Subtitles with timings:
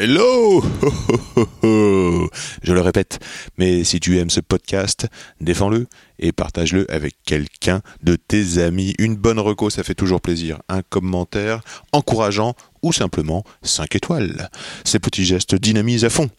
[0.00, 0.62] Hello.
[2.62, 3.18] Je le répète,
[3.56, 5.08] mais si tu aimes ce podcast,
[5.40, 5.88] défends-le
[6.20, 8.94] et partage-le avec quelqu'un de tes amis.
[9.00, 10.60] Une bonne reco, ça fait toujours plaisir.
[10.68, 14.48] Un commentaire encourageant ou simplement 5 étoiles.
[14.84, 16.30] Ces petits gestes dynamisent à fond.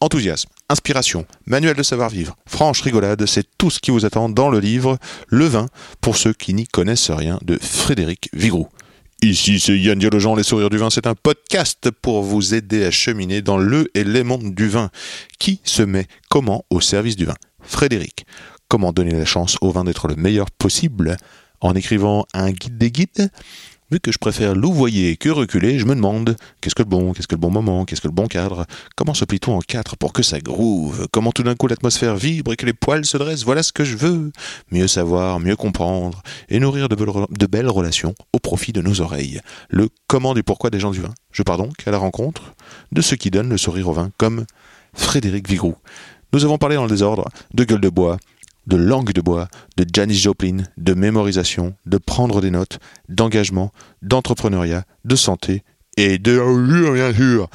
[0.00, 4.60] Enthousiasme, inspiration, manuel de savoir-vivre, franche rigolade, c'est tout ce qui vous attend dans le
[4.60, 5.66] livre Le vin
[6.00, 8.68] pour ceux qui n'y connaissent rien de Frédéric Vigroux.
[9.20, 10.90] Ici, c'est Yann Diologen, Les Sourires du Vin.
[10.90, 14.90] C'est un podcast pour vous aider à cheminer dans le et les mondes du vin.
[15.40, 17.34] Qui se met comment au service du vin?
[17.60, 18.26] Frédéric.
[18.68, 21.16] Comment donner la chance au vin d'être le meilleur possible
[21.60, 23.30] En écrivant un guide des guides?
[23.90, 27.26] Vu que je préfère louvoyer que reculer, je me demande qu'est-ce que le bon, qu'est-ce
[27.26, 28.66] que le bon moment, qu'est-ce que le bon cadre?
[28.96, 31.08] Comment se plie-t-on en quatre pour que ça groove?
[31.10, 33.44] Comment tout d'un coup l'atmosphère vibre et que les poils se dressent?
[33.44, 34.30] Voilà ce que je veux
[34.70, 39.40] Mieux savoir, mieux comprendre et nourrir de belles, relations au profit de nos oreilles.
[39.70, 41.14] Le comment du pourquoi des gens du vin.
[41.32, 42.54] Je pars donc à la rencontre
[42.92, 44.44] de ceux qui donnent le sourire au vin, comme
[44.92, 45.76] Frédéric Vigroux.
[46.34, 48.18] Nous avons parlé dans le désordre de gueule de bois,
[48.68, 54.84] de langue de bois, de Janis Joplin, de mémorisation, de prendre des notes, d'engagement, d'entrepreneuriat,
[55.04, 55.64] de santé
[55.96, 56.38] et de
[56.92, 57.48] bien sûr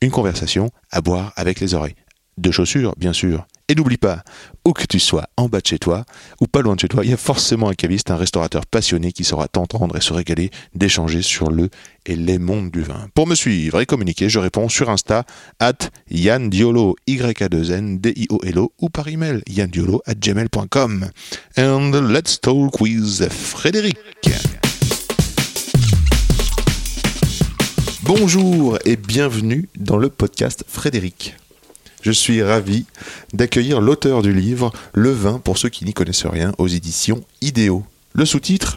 [0.00, 1.94] une conversation à boire avec les oreilles.
[2.38, 3.46] De chaussures, bien sûr.
[3.70, 4.22] Et n'oublie pas,
[4.66, 6.04] où que tu sois, en bas de chez toi,
[6.42, 9.10] ou pas loin de chez toi, il y a forcément un caviste, un restaurateur passionné
[9.10, 11.70] qui saura t'entendre et se régaler d'échanger sur le
[12.04, 13.08] et les mondes du vin.
[13.14, 15.24] Pour me suivre et communiquer, je réponds sur Insta,
[15.60, 15.78] at
[16.10, 20.02] Yann Diolo, y a 2 n d i o l o ou par email, yandiolo
[20.04, 21.08] at gmail.com.
[21.56, 23.96] And let's talk with Frédéric.
[28.02, 31.34] Bonjour et bienvenue dans le podcast Frédéric.
[32.04, 32.84] Je suis ravi
[33.32, 37.82] d'accueillir l'auteur du livre Le vin pour ceux qui n'y connaissent rien aux éditions Idéo.
[38.12, 38.76] Le sous-titre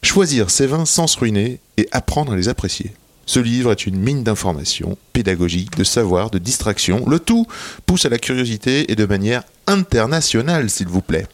[0.00, 2.92] Choisir ses vins sans se ruiner et apprendre à les apprécier.
[3.26, 7.04] Ce livre est une mine d'informations, pédagogiques, de savoir, de distraction.
[7.08, 7.48] Le tout
[7.84, 11.26] pousse à la curiosité et de manière internationale, s'il vous plaît.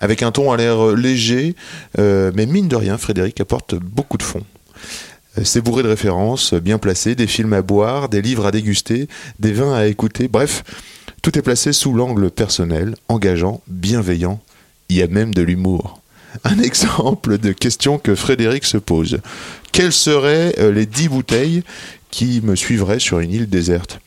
[0.00, 1.54] Avec un ton à l'air léger,
[1.98, 4.42] euh, mais mine de rien, Frédéric apporte beaucoup de fond.
[5.44, 9.52] C'est bourré de références bien placées, des films à boire, des livres à déguster, des
[9.52, 10.64] vins à écouter, bref,
[11.22, 14.40] tout est placé sous l'angle personnel, engageant, bienveillant.
[14.88, 16.00] Il y a même de l'humour.
[16.44, 19.20] Un exemple de question que Frédéric se pose.
[19.72, 21.62] Quelles seraient euh, les dix bouteilles
[22.10, 24.00] qui me suivraient sur une île déserte?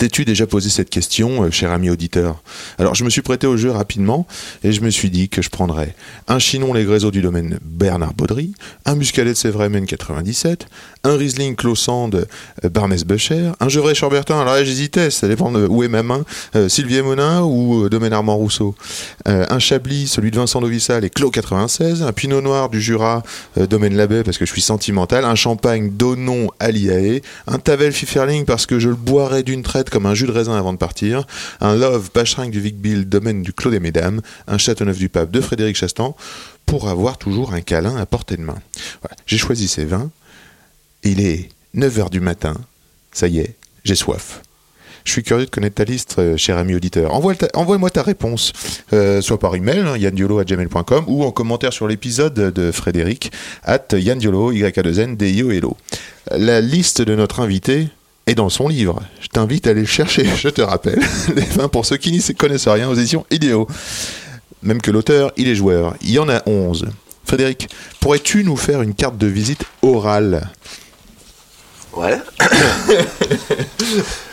[0.00, 2.42] T'es-tu déjà posé cette question, euh, cher ami auditeur?
[2.78, 4.26] Alors, je me suis prêté au jeu rapidement
[4.64, 5.94] et je me suis dit que je prendrais
[6.26, 8.54] un Chinon Les Gréseaux du domaine Bernard Baudry,
[8.86, 10.68] un Muscadet de Sévremen 97,
[11.04, 12.24] un Riesling Clossand euh,
[12.68, 14.40] Barmès Becher, un Gevrey Chambertin.
[14.40, 16.24] Alors là, j'hésitais, ça dépend de où est ma main,
[16.56, 18.74] euh, Sylvie Monin ou euh, domaine Armand Rousseau.
[19.26, 23.22] Un Chablis, celui de Vincent Novissal et Clos 96, un Pinot Noir du Jura,
[23.68, 28.66] domaine Labbé parce que je suis sentimental, un Champagne Donon Aliae, un Tavel Pfifferling parce
[28.66, 31.26] que je le boirais d'une traite comme un jus de raisin avant de partir,
[31.60, 35.30] un Love Pacherinck du Vic Bill, domaine du Clos des Mesdames, un Châteauneuf du Pape
[35.30, 36.16] de Frédéric Chastan,
[36.66, 38.58] pour avoir toujours un câlin à portée de main.
[39.26, 40.10] J'ai choisi ces vins.
[41.02, 42.54] Il est 9h du matin.
[43.12, 44.40] Ça y est, j'ai soif.
[45.04, 47.12] Je suis curieux de connaître ta liste, euh, cher ami auditeur.
[47.14, 48.52] Envoie-moi ta réponse,
[48.92, 53.32] euh, soit par email, hein, yandiolo.gmail.com, ou en commentaire sur l'épisode de Frédéric,
[53.64, 55.64] at yandiolo, y a 2 n d i o l
[56.30, 57.88] La liste de notre invité
[58.26, 59.02] est dans son livre.
[59.20, 61.00] Je t'invite à aller le chercher, je te rappelle.
[61.34, 63.66] Les vins pour ceux qui n'y connaissent rien aux éditions idéaux.
[64.62, 65.94] Même que l'auteur, il est joueur.
[66.02, 66.86] Il y en a 11.
[67.24, 67.68] Frédéric,
[68.00, 70.48] pourrais-tu nous faire une carte de visite orale?
[71.94, 72.18] Ouais.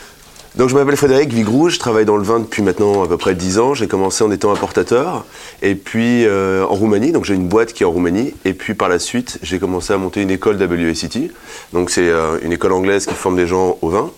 [0.58, 3.36] Donc je m'appelle Frédéric Vigroux, je travaille dans le vin depuis maintenant à peu près
[3.36, 3.74] 10 ans.
[3.74, 5.24] J'ai commencé en étant importateur
[5.62, 8.34] et puis euh, en Roumanie, donc j'ai une boîte qui est en Roumanie.
[8.44, 11.30] Et puis par la suite, j'ai commencé à monter une école WSET.
[11.72, 14.10] Donc c'est euh, une école anglaise qui forme des gens au vin.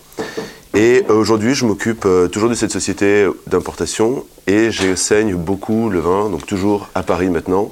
[0.73, 6.31] Et euh, aujourd'hui, je m'occupe toujours de cette société d'importation et j'enseigne beaucoup le vin,
[6.31, 7.71] donc toujours à Paris maintenant,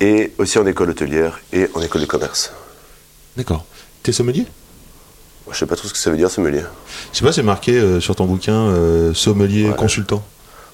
[0.00, 2.54] et aussi en école hôtelière et en école de commerce.
[3.36, 3.66] D'accord.
[4.02, 4.46] T'es sommelier?
[5.52, 6.62] Je sais pas trop ce que ça veut dire, sommelier.
[7.12, 9.74] Je sais pas, c'est marqué euh, sur ton bouquin euh, sommelier Ouais.
[9.76, 10.22] consultant.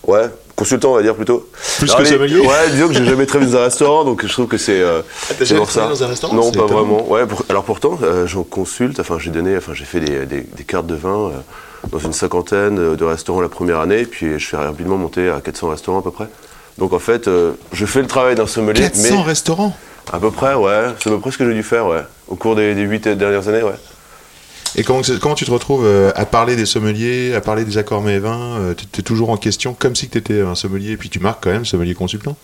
[0.07, 0.25] Ouais,
[0.55, 1.49] consultant on va dire plutôt.
[1.79, 4.27] Plus Alors, que les- sommelier Ouais, disons que j'ai jamais travaillé dans un restaurant, donc
[4.27, 4.81] je trouve que c'est.
[4.81, 5.01] euh,
[5.39, 6.67] t'as jamais travaillé dans un restaurant Non, pas étonnant.
[6.67, 7.09] vraiment.
[7.11, 9.01] Ouais, pour- alors pourtant, euh, j'en consulte.
[9.01, 11.31] Enfin, j'ai donné, enfin, j'ai fait des, des- des cartes de vin euh,
[11.91, 15.71] dans une cinquantaine de restaurants la première année, puis je suis rapidement monté à 400
[15.71, 16.27] restaurants à peu près.
[16.77, 19.75] Donc en fait, euh, je fais le travail d'un sommelier, 400 mais restaurants?
[20.13, 22.35] À peu près, ouais, c'est à peu près ce que j'ai dû faire, ouais, au
[22.37, 23.73] cours des, des 8 dernières années, ouais.
[24.77, 28.15] Et comment, tu te retrouves euh, à parler des sommeliers, à parler des accords mets
[28.15, 30.97] et vins euh, Tu es toujours en question comme si tu étais un sommelier, et
[30.97, 32.37] puis tu marques quand même sommelier consultant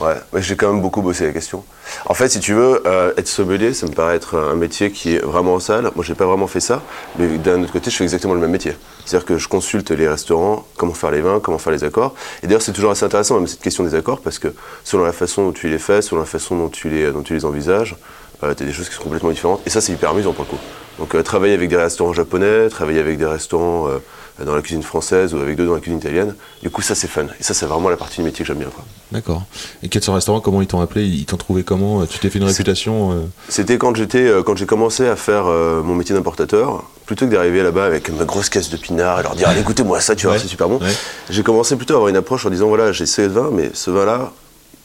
[0.00, 1.64] Ouais, j'ai quand même beaucoup bossé la question.
[2.04, 5.14] En fait, si tu veux, euh, être sommelier, ça me paraît être un métier qui
[5.14, 5.90] est vraiment en salle.
[5.94, 6.82] Moi, j'ai pas vraiment fait ça,
[7.18, 8.72] mais d'un autre côté, je fais exactement le même métier.
[9.06, 12.14] C'est-à-dire que je consulte les restaurants, comment faire les vins, comment faire les accords.
[12.42, 14.48] Et d'ailleurs, c'est toujours assez intéressant, même cette question des accords, parce que
[14.84, 17.96] selon la façon dont tu les fais, selon la façon dont tu les, envisages,
[18.40, 19.60] tu as des choses qui sont complètement différentes.
[19.66, 20.58] Et ça, c'est hyper amusant pour le coup.
[20.98, 23.98] Donc, euh, travailler avec des restaurants japonais, travailler avec des restaurants euh,
[24.44, 27.06] dans la cuisine française ou avec d'autres dans la cuisine italienne, du coup, ça, c'est
[27.06, 27.26] fun.
[27.38, 28.68] Et ça, c'est vraiment la partie du métier que j'aime bien.
[29.12, 29.42] D'accord.
[29.82, 31.04] Et 400 restaurants, comment ils t'ont appelé?
[31.04, 32.04] Ils t'ont trouvé comment?
[32.06, 33.16] Tu t'es fait une réputation euh,
[33.48, 37.30] C'était quand j'étais, euh, quand j'ai commencé à faire euh, mon métier d'importateur, plutôt que
[37.32, 40.26] d'arriver là-bas avec ma grosse caisse de pinard et leur dire allez goûtez-moi ça, tu
[40.26, 40.78] vois, Ouais, c'est super bon.
[40.78, 40.92] ouais.
[41.30, 43.90] J'ai commencé plutôt à avoir une approche en disant voilà, j'ai ce vin, mais ce
[43.90, 44.32] vin-là,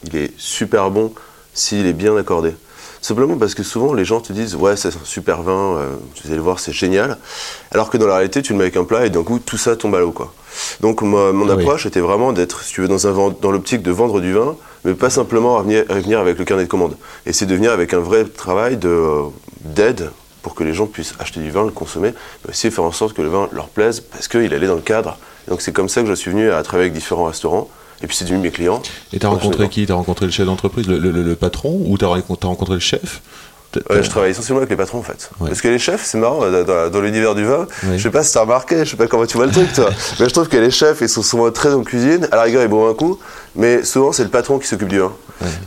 [0.04, 1.12] il est super bon
[1.52, 2.52] s'il est bien accordé.
[3.02, 6.28] Simplement parce que souvent les gens te disent ouais c'est un super vin, euh, vous
[6.28, 7.18] allez le voir c'est génial,
[7.72, 9.58] alors que dans la réalité tu le mets avec un plat et d'un coup tout
[9.58, 10.32] ça tombe à l'eau quoi.
[10.80, 11.50] Donc mon oui.
[11.50, 14.32] approche était vraiment d'être si tu veux dans, un, vend- dans l'optique de vendre du
[14.32, 14.54] vin,
[14.84, 16.96] mais pas simplement à venir, à venir avec le carnet de commande.
[17.26, 19.22] Et c'est de venir avec un vrai travail euh,
[19.62, 20.10] d'aide
[20.42, 22.14] pour que les gens puissent acheter du vin, le consommer,
[22.44, 24.80] mais aussi faire en sorte que le vin leur plaise parce qu'il allait dans le
[24.80, 25.18] cadre.
[25.48, 27.68] Et donc c'est comme ça que je suis venu à travailler avec différents restaurants.
[28.02, 28.82] Et puis c'est devenu mes clients.
[29.12, 29.86] Et t'as rencontré qui?
[29.86, 33.22] T'as rencontré le chef d'entreprise, le, le- le patron, ou t'as rencontré, le chef?
[33.90, 35.30] Ouais, je travaille essentiellement avec les patrons en fait.
[35.40, 35.48] Ouais.
[35.48, 36.40] Parce que les chefs, c'est marrant,
[36.90, 37.96] dans, l'univers du vin, Ouais.
[37.98, 39.90] je sais pas si t'as remarqué, je sais pas comment tu vois le truc toi,
[40.20, 42.62] mais je trouve que les chefs, ils sont souvent très en cuisine, à la rigueur
[42.62, 43.18] ils boivent un coup,
[43.56, 45.12] mais souvent c'est le patron qui s'occupe du vin.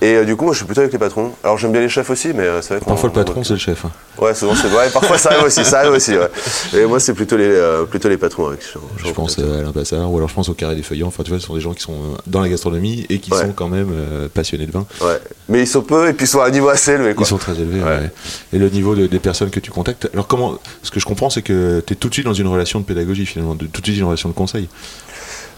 [0.01, 1.31] Et euh, du coup, moi je suis plutôt avec les patrons.
[1.43, 3.59] Alors j'aime bien les chefs aussi, mais euh, c'est vrai Parfois le patron, c'est le
[3.59, 3.83] chef.
[3.83, 3.91] hein.
[4.17, 6.29] Ouais, souvent c'est vrai, parfois ça arrive aussi, ça arrive aussi, ouais.
[6.73, 9.73] Et moi c'est plutôt les, euh, plutôt les patrons avec je, Je pense à Alain
[9.73, 11.07] Passard, ou alors je pense au Carré des Feuillants.
[11.07, 13.51] Enfin, tu vois, ce sont des gens qui sont dans la gastronomie et qui sont
[13.53, 13.89] quand même
[14.33, 14.85] passionnés de vin.
[15.01, 15.19] Ouais.
[15.49, 17.25] Mais ils sont peu et puis ils sont à un niveau assez élevé quoi.
[17.25, 17.81] Ils sont très élevés.
[17.99, 18.11] Ouais.
[18.53, 20.09] Et le niveau de- des personnes que tu contactes.
[20.13, 22.47] Alors, comment Ce que je comprends, c'est que tu es tout de suite dans une
[22.47, 24.67] relation de pédagogie, finalement, de, tout de suite une relation de conseil.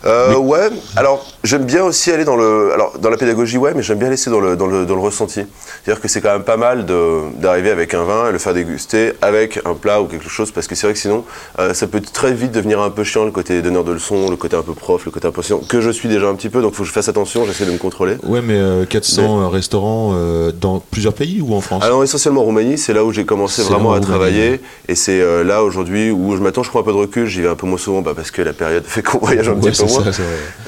[0.07, 2.71] Euh, Ouais, alors j'aime bien aussi aller dans le.
[2.73, 5.01] Alors dans la pédagogie, ouais, mais j'aime bien laisser dans le, dans le, dans le
[5.01, 5.41] ressenti.
[5.83, 9.13] C'est-à-dire que c'est quand même pas mal d'arriver avec un vin et le faire déguster
[9.21, 11.23] avec un plat ou quelque chose, parce que c'est vrai que sinon,
[11.59, 14.35] euh, ça peut très vite devenir un peu chiant le côté donneur de leçons, le
[14.37, 16.49] côté un peu prof, le côté un peu chiant, que je suis déjà un petit
[16.49, 18.15] peu, donc il faut que je fasse attention, j'essaie de me contrôler.
[18.23, 21.83] Ouais, mais euh, 400 euh, restaurants euh, dans plusieurs pays ou en France?
[21.83, 25.19] Alors essentiellement en Roumanie, c'est là où j'ai commencé vraiment à Roumanie, travailler, et c'est
[25.21, 27.55] euh, là aujourd'hui où je m'attends, je prends un peu de recul, j'y vais un
[27.55, 29.73] peu moins souvent, bah, parce que la période fait qu'on voyage un Ouais, petit peu
[29.73, 30.11] c'est ça.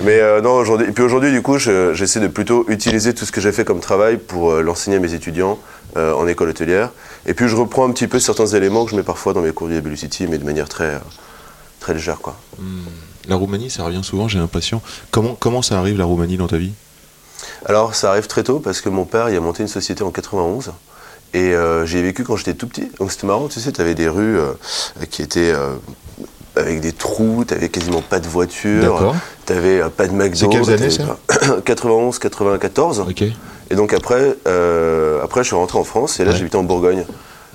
[0.04, 3.26] Mais euh, non, aujourd'hui, et puis aujourd'hui, du coup, je- j'essaie de plutôt utiliser tout
[3.26, 5.60] ce que j'ai fait comme travail pour euh, l'enseigner à mes étudiants
[5.98, 6.92] euh, en école hôtelière.
[7.26, 9.52] Et puis je reprends un petit peu certains éléments que je mets parfois dans mes
[9.52, 11.00] cours de City, mais de manière très,
[11.80, 12.36] très légère, quoi.
[13.28, 14.82] La Roumanie, ça revient souvent, j'ai l'impression.
[15.12, 16.72] Comment, comment ça arrive, la Roumanie, dans ta vie?
[17.66, 20.12] Alors, ça arrive très tôt parce que mon père, il a monté une société en
[20.12, 20.72] 91.
[21.36, 22.90] Et euh, j'y ai vécu quand j'étais tout petit.
[23.00, 24.54] Donc c'était marrant, tu sais, tu avais des rues euh,
[25.12, 25.76] qui étaient euh,
[26.60, 29.16] avec des trous, tu avais quasiment pas de voiture, D'accord.
[29.46, 30.36] tu avais pas de McDo.
[30.36, 33.00] C'est quelles années, t'avais pas- 91, 94.
[33.08, 33.24] Ok.
[33.72, 36.38] Et donc après, euh, après, je suis rentré en France et là, Ouais.
[36.38, 37.06] j'habitais en Bourgogne.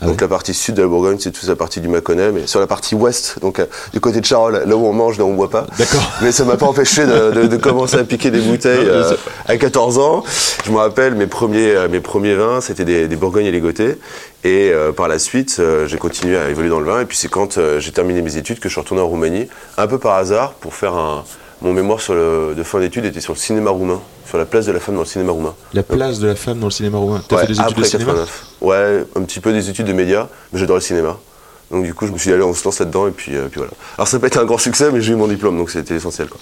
[0.03, 2.47] Ah donc la partie sud de la Bourgogne, c'est toute la partie du Mâconnais, mais
[2.49, 5.25] sur la partie ouest, donc euh, du côté de Charolles, là où on mange, là
[5.25, 5.67] où on boit pas.
[5.79, 6.03] D'accord.
[6.21, 9.15] Mais ça m'a pas empêché de, de- de commencer à piquer des bouteilles euh,
[9.47, 10.25] à 14 ans.
[10.65, 13.61] Je me rappelle mes premiers, euh, mes premiers vins, c'était des, des Bourgognes et les
[13.61, 13.97] Gottés.
[14.43, 17.01] Et euh, par la suite, j'ai continué à évoluer dans le vin.
[17.01, 19.87] Et puis c'est quand j'ai terminé mes études que je suis retourné en Roumanie, un
[19.87, 21.25] peu par hasard, pour faire un.
[21.63, 24.01] Mon mémoire sur le, de fin d'études était sur le cinéma roumain,
[24.35, 25.55] sur la place de la femme dans le cinéma roumain.
[25.75, 27.23] La place de la femme dans le cinéma roumain.
[27.29, 28.13] T'as Ouais, fait des études de après cinéma?
[28.15, 28.47] 89.
[28.63, 31.17] Ouais, un petit peu des études de médias, mais j'adore le cinéma.
[31.71, 33.47] Donc du coup, je me suis dit, allez, on se lance là-dedans, et puis, euh,
[33.49, 33.73] puis voilà.
[33.97, 35.95] Alors ça n'a pas été un grand succès, mais j'ai eu mon diplôme, donc c'était
[35.95, 36.27] essentiel.
[36.29, 36.41] Quoi.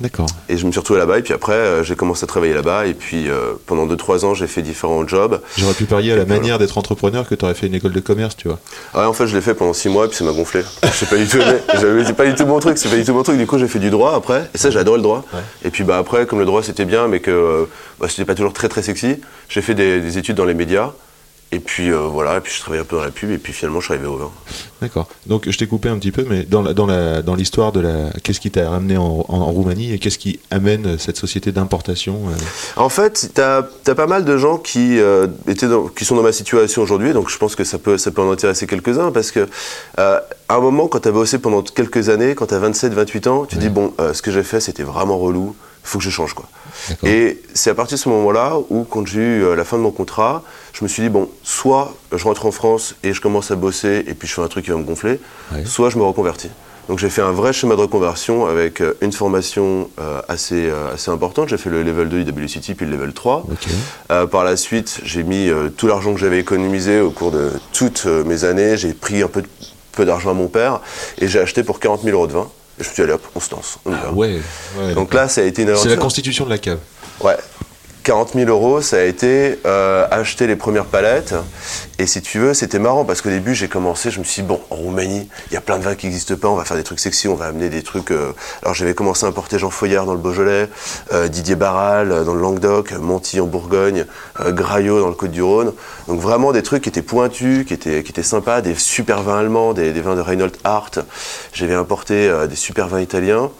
[0.00, 0.26] D'accord.
[0.48, 2.86] Et je me suis retrouvé là-bas, et puis après, euh, j'ai commencé à travailler là-bas,
[2.86, 5.40] et puis euh, pendant 2-3 ans, j'ai fait différents jobs.
[5.56, 6.40] J'aurais pu parier à la Voilà.
[6.40, 8.58] manière d'être entrepreneur que tu aurais fait une école de commerce, tu vois.
[8.94, 10.62] Ah ouais, en fait, je l'ai fait pendant 6 mois, et puis ça m'a gonflé.
[10.84, 11.38] Je sais pas du tout
[12.06, 13.38] C'est pas du tout mon truc, c'est pas du tout mon truc.
[13.38, 15.24] Du coup, j'ai fait du droit après, et ça, j'ai adoré le droit.
[15.34, 15.40] Ouais.
[15.64, 17.64] Et puis bah, après, comme le droit c'était bien, mais que euh,
[17.98, 19.16] bah, c'était pas toujours très très sexy,
[19.48, 20.92] j'ai fait des, des études dans les médias.
[21.50, 23.54] Et puis euh, voilà, et puis je travaillais un peu dans la pub, et puis
[23.54, 24.30] finalement, je suis arrivé au vin.
[24.82, 25.08] D'accord.
[25.26, 27.80] Donc je t'ai coupé un petit peu, mais dans la- dans la- dans l'histoire de
[27.80, 31.50] la, qu'est-ce qui t'a ramené en, en- en Roumanie et qu'est-ce qui amène cette société
[31.50, 32.32] d'importation euh,
[32.76, 33.62] En fait, tu as,
[33.94, 37.30] pas mal de gens qui, euh, étaient dans- qui sont dans ma situation aujourd'hui, donc
[37.30, 39.48] je pense que ça peut, ça peut en intéresser quelques-uns, parce que
[39.96, 43.46] à un moment, quand tu as bossé pendant quelques années, quand tu as 27-28 ans,
[43.46, 43.62] tu Ouais.
[43.62, 46.34] dis, bon, ce que j'ai fait, c'était vraiment relou, il faut que je change.
[46.34, 46.46] quoi.
[47.04, 49.82] Et c'est à partir de ce moment-là où, quand j'ai eu euh, la fin de
[49.82, 50.42] mon contrat,
[50.72, 54.04] je me suis dit, bon, soit je rentre en France et je commence à bosser,
[54.06, 55.20] et puis je fais un truc qui va me gonfler,
[55.52, 55.64] Ouais.
[55.64, 56.50] soit je me reconvertis.
[56.88, 60.94] Donc j'ai fait un vrai schéma de reconversion avec euh, une formation euh, assez, euh,
[60.94, 61.50] assez importante.
[61.50, 63.44] J'ai fait le level 2 IWCT puis le level 3.
[63.50, 63.66] Ok.
[64.10, 68.06] Euh, par la suite, j'ai mis tout l'argent que j'avais économisé au cours de toutes
[68.06, 68.78] mes années.
[68.78, 69.48] J'ai pris un peu, de-
[69.92, 70.80] peu d'argent à mon père
[71.20, 72.48] et j'ai acheté pour 40 000 euros de vin.
[72.80, 74.00] Et je me suis dit, allez hop, on se lance, on y va.
[74.06, 74.40] Ah ouais.
[74.78, 75.98] ouais, Donc là, ça a été une c'est la aventure.
[75.98, 76.78] constitution de la cave.
[77.20, 77.36] Ouais.
[78.08, 81.34] 40 000 euros, ça a été euh, acheter les premières palettes.
[81.98, 84.48] Et si tu veux, c'était marrant parce qu'au début, j'ai commencé, je me suis dit,
[84.48, 86.78] bon, en Roumanie, il y a plein de vins qui n'existent pas, on va faire
[86.78, 88.10] des trucs sexy, on va amener des trucs.
[88.10, 90.70] euh, Alors j'avais commencé à importer Jean Foyard dans le Beaujolais,
[91.12, 94.06] euh, Didier Barral dans le Languedoc, Monty en Bourgogne,
[94.40, 95.74] Graillot dans le Côte-du-Rhône.
[96.06, 99.40] Donc vraiment des trucs qui étaient pointus, qui étaient, qui étaient sympas, des super vins
[99.40, 101.00] allemands, des, des vins de Reinhold Hart.
[101.52, 103.50] J'avais importé des super vins italiens.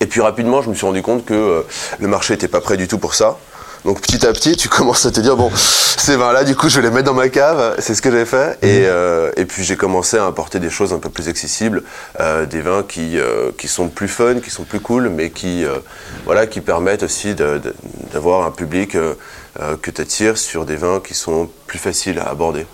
[0.00, 1.62] Et puis rapidement, je me suis rendu compte que euh,
[1.98, 3.36] le marché n'était pas prêt du tout pour ça.
[3.84, 6.80] Donc petit à petit, tu commences à te dire bon, ces vins-là, du coup, je
[6.80, 7.76] vais les mettre dans ma cave.
[7.78, 8.58] C'est ce que j'ai fait.
[8.62, 11.82] Et, euh, et puis j'ai commencé à importer des choses un peu plus accessibles,
[12.20, 15.64] euh, des vins qui euh, qui sont plus fun, qui sont plus cool, mais qui
[15.64, 15.78] euh,
[16.24, 19.14] voilà, qui permettent aussi d'avoir un public euh,
[19.60, 22.66] euh, que tu attires sur des vins qui sont plus faciles à aborder.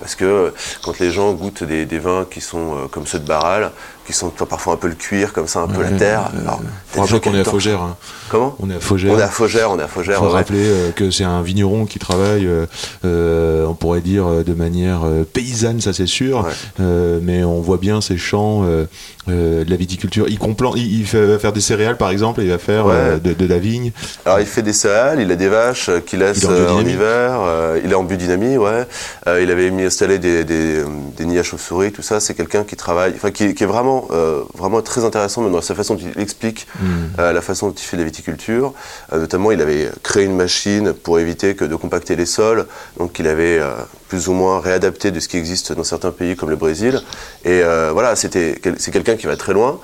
[0.00, 0.50] Parce que euh,
[0.82, 3.70] quand les gens goûtent des, des vins qui sont euh, comme ceux de Barral,
[4.10, 6.30] qui sont parfois un peu le cuir, comme ça, un peu la terre.
[6.42, 6.60] alors,
[7.08, 7.44] qui qu'on est à.
[7.44, 7.80] Faugère.
[7.82, 7.96] hein.
[8.28, 9.12] Comment On est à Faugère.
[9.12, 10.16] On est à Faugère, on est à Faugère.
[10.18, 10.32] Il faut ouais.
[10.32, 12.66] rappeler euh, que c'est un vigneron qui travaille, euh,
[13.04, 16.50] euh, on pourrait dire euh, de manière euh, paysanne, ça c'est sûr, Ouais.
[16.80, 18.62] Euh, mais on voit bien ces champs
[19.26, 20.26] de la viticulture.
[20.28, 22.86] Il, complan- il, il fait, va faire des céréales par exemple, et il va faire
[22.86, 23.20] Ouais.
[23.22, 23.92] de, de la vigne.
[24.24, 27.40] Alors il fait des céréales, il a des vaches qu'il laisse Il en en hiver,
[27.84, 28.86] il est en biodynamie, ouais.
[29.26, 30.82] Il avait mis installé des, des,
[31.16, 32.20] des nids à chauves-souris, tout ça.
[32.20, 35.60] C'est quelqu'un qui travaille, enfin qui, qui est vraiment, euh, vraiment très intéressant même dans
[35.60, 36.66] sa façon dont il explique
[37.18, 38.72] euh, la façon dont il fait de la viticulture.
[39.12, 42.66] Euh, notamment, il avait créé une machine pour éviter que de compacter les sols,
[42.98, 43.60] donc il avait
[44.08, 47.00] plus ou moins réadapté de ce qui existe dans certains pays comme le Brésil.
[47.44, 49.80] Et voilà, c'était, c'est quelqu'un qui va très loin,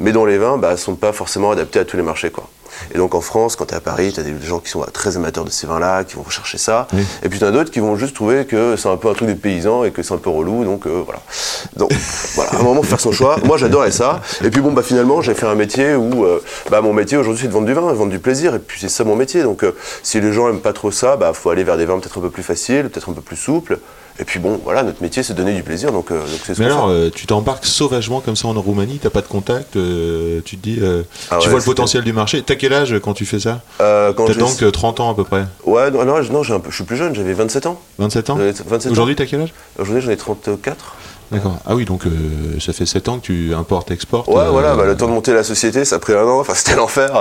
[0.00, 2.30] mais dont les vins ne sont pas forcément adaptés à tous les marchés.
[2.30, 2.48] Quoi.
[2.94, 4.84] Et donc en France, quand tu es à Paris, tu as des gens qui sont
[4.92, 6.86] très amateurs de ces vins-là, qui vont rechercher ça.
[6.92, 7.02] Oui.
[7.22, 9.28] Et puis tu as d'autres qui vont juste trouver que c'est un peu un truc
[9.28, 10.64] des paysans et que c'est un peu relou.
[10.64, 11.20] Donc euh, voilà.
[11.76, 11.92] Donc
[12.34, 13.36] voilà, à un moment, faut faire son choix.
[13.44, 14.20] Moi, j'adorais ça.
[14.44, 17.42] Et puis bon, bah, finalement, j'ai fait un métier où euh, bah, mon métier aujourd'hui,
[17.42, 18.54] c'est de vendre du vin, de vendre du plaisir.
[18.54, 19.42] Et puis c'est ça mon métier.
[19.42, 21.98] Donc euh, si les gens aiment pas trop ça, bah, faut aller vers des vins
[21.98, 23.78] peut-être un peu plus faciles, peut-être un peu plus souples.
[24.18, 25.92] Et puis bon, voilà, notre métier, c'est de donner du plaisir.
[25.92, 28.98] Donc euh, donc c'est ce Mais alors, euh, tu t'embarques sauvagement comme ça en Roumanie,
[29.02, 32.04] t'as pas de contact, euh, tu te dis, euh, Ah tu ouais, vois le potentiel
[32.04, 32.42] du marché.
[32.42, 35.44] T'as quel âge quand tu fais ça T'as donc euh, 30 ans à peu près.
[35.64, 37.80] Ouais, non, non, un peu- je suis plus jeune, j'avais 27 ans.
[37.98, 38.92] 27 ans J'avais 27 ans.
[38.92, 40.96] Aujourd'hui, t'as quel âge Aujourd'hui, j'en ai 34.
[41.32, 41.58] D'accord.
[41.66, 42.10] Ah oui, donc euh,
[42.60, 44.28] ça fait 7 ans que tu importes, exportes.
[44.28, 46.40] Ouais, euh, voilà, bah, le temps de monter la société, ça a pris un an,
[46.40, 47.20] enfin, c'était l'enfer.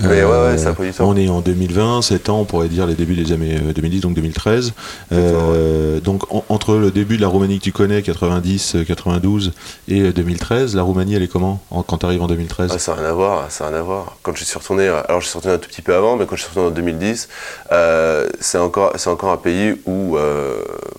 [0.00, 1.08] Mais ouais, Euh, ouais, ça a pris du temps.
[1.08, 4.00] On est en 2020, 7 ans, on pourrait dire les débuts des années euh, 2010,
[4.00, 4.72] donc 2013.
[5.12, 9.52] Euh, donc en- entre le début de la Roumanie que tu connais, 90, euh, 92,
[9.88, 12.78] et euh, 2013, la Roumanie, elle est comment en- quand tu arrives en 2013 Ah,
[12.78, 14.16] ça n'a rien à voir, ça n'a rien à voir.
[14.22, 16.26] Quand je suis retourné, euh, alors je suis retourné un tout petit peu avant, mais
[16.26, 17.28] quand je suis retourné en 2010,
[17.72, 20.56] euh, c'est encore, c'est encore un pays où, euh,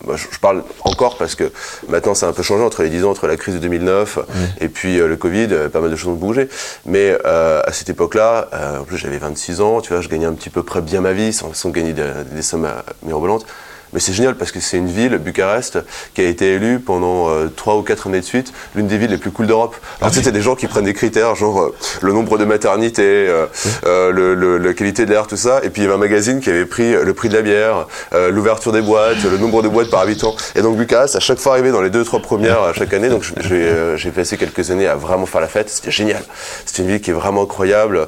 [0.08, 1.51] bah, je, je parle encore parce que
[1.89, 4.20] maintenant a un peu changé entre les 10 ans, entre la crise de 2009
[4.60, 6.50] et puis euh, le Covid, euh, pas mal de choses ont bougé.
[6.86, 10.34] Mais euh, à cette époque-là, en plus j'avais 26 ans, tu vois, je gagnais un
[10.34, 12.67] petit peu près bien ma vie sans, sans gagner des, des sommes
[13.03, 13.46] mirobolantes.
[13.93, 15.79] Mais c'est génial parce que c'est une ville, Bucarest,
[16.13, 19.10] qui a été élue pendant euh, trois ou quatre années de suite l'une des villes
[19.10, 19.75] les plus cool d'Europe.
[20.00, 23.03] Alors sais, t'as des gens qui prennent des critères genre euh, le nombre de maternités,
[23.03, 25.60] euh, le, le- la qualité de l'air, tout ça.
[25.63, 27.88] Et puis il y avait un magazine qui avait pris le prix de la bière,
[28.29, 30.36] l'ouverture des boîtes, le nombre de boîtes par habitant.
[30.55, 33.10] Et donc Bucarest, à chaque fois arrivé dans les deux trois premières à chaque année.
[33.10, 35.69] Donc j'ai passé quelques années à vraiment faire la fête.
[35.69, 36.24] C'était génial.
[36.65, 38.07] C'est une ville qui est vraiment incroyable,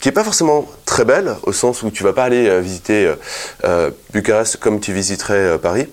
[0.00, 3.12] qui est pas forcément très belle au sens où tu vas pas aller visiter
[4.12, 5.86] Bucarest comme tu visiterais euh, Paris.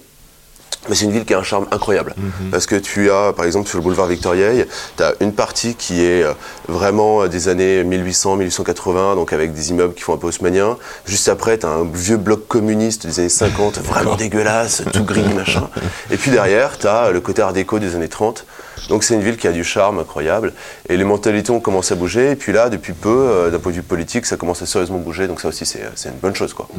[0.89, 2.15] Mais c'est une ville qui a un charme incroyable.
[2.51, 4.65] Parce que tu as, par exemple, sur le boulevard Victoriaille,
[4.95, 6.33] tu as une partie qui est euh,
[6.69, 10.77] vraiment euh, des années 1800, 1880, donc avec des immeubles qui font un peu haussmanien.
[11.05, 15.27] Juste après, tu as un vieux bloc communiste des années 50, vraiment dégueulasse, tout gris,
[15.35, 15.67] machin.
[16.09, 18.45] Et puis derrière, tu as le côté art déco des années 30.
[18.87, 20.53] Donc c'est une ville qui a du charme incroyable.
[20.87, 22.31] Et les mentalités ont commencé à bouger.
[22.31, 25.27] Et puis là, depuis peu, d'un point de vue politique, ça commence à sérieusement bouger.
[25.27, 26.53] Donc ça aussi, c'est c'est une bonne chose.
[26.53, 26.69] quoi.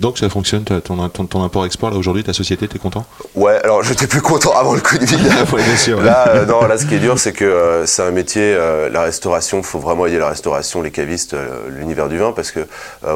[0.00, 3.04] Donc ça fonctionne, ton, ton, ton import-export, là aujourd'hui, ta société, t'es content?
[3.34, 5.06] Ouais, alors j'étais plus content avant le Covid.
[5.52, 6.04] Ouais, bien sûr, ouais.
[6.04, 8.90] Là, euh, non, là, ce qui est dur, c'est que euh, c'est un métier, euh,
[8.90, 11.34] la restauration, il faut vraiment aider la restauration, les cavistes,
[11.68, 12.60] l'univers du vin, parce que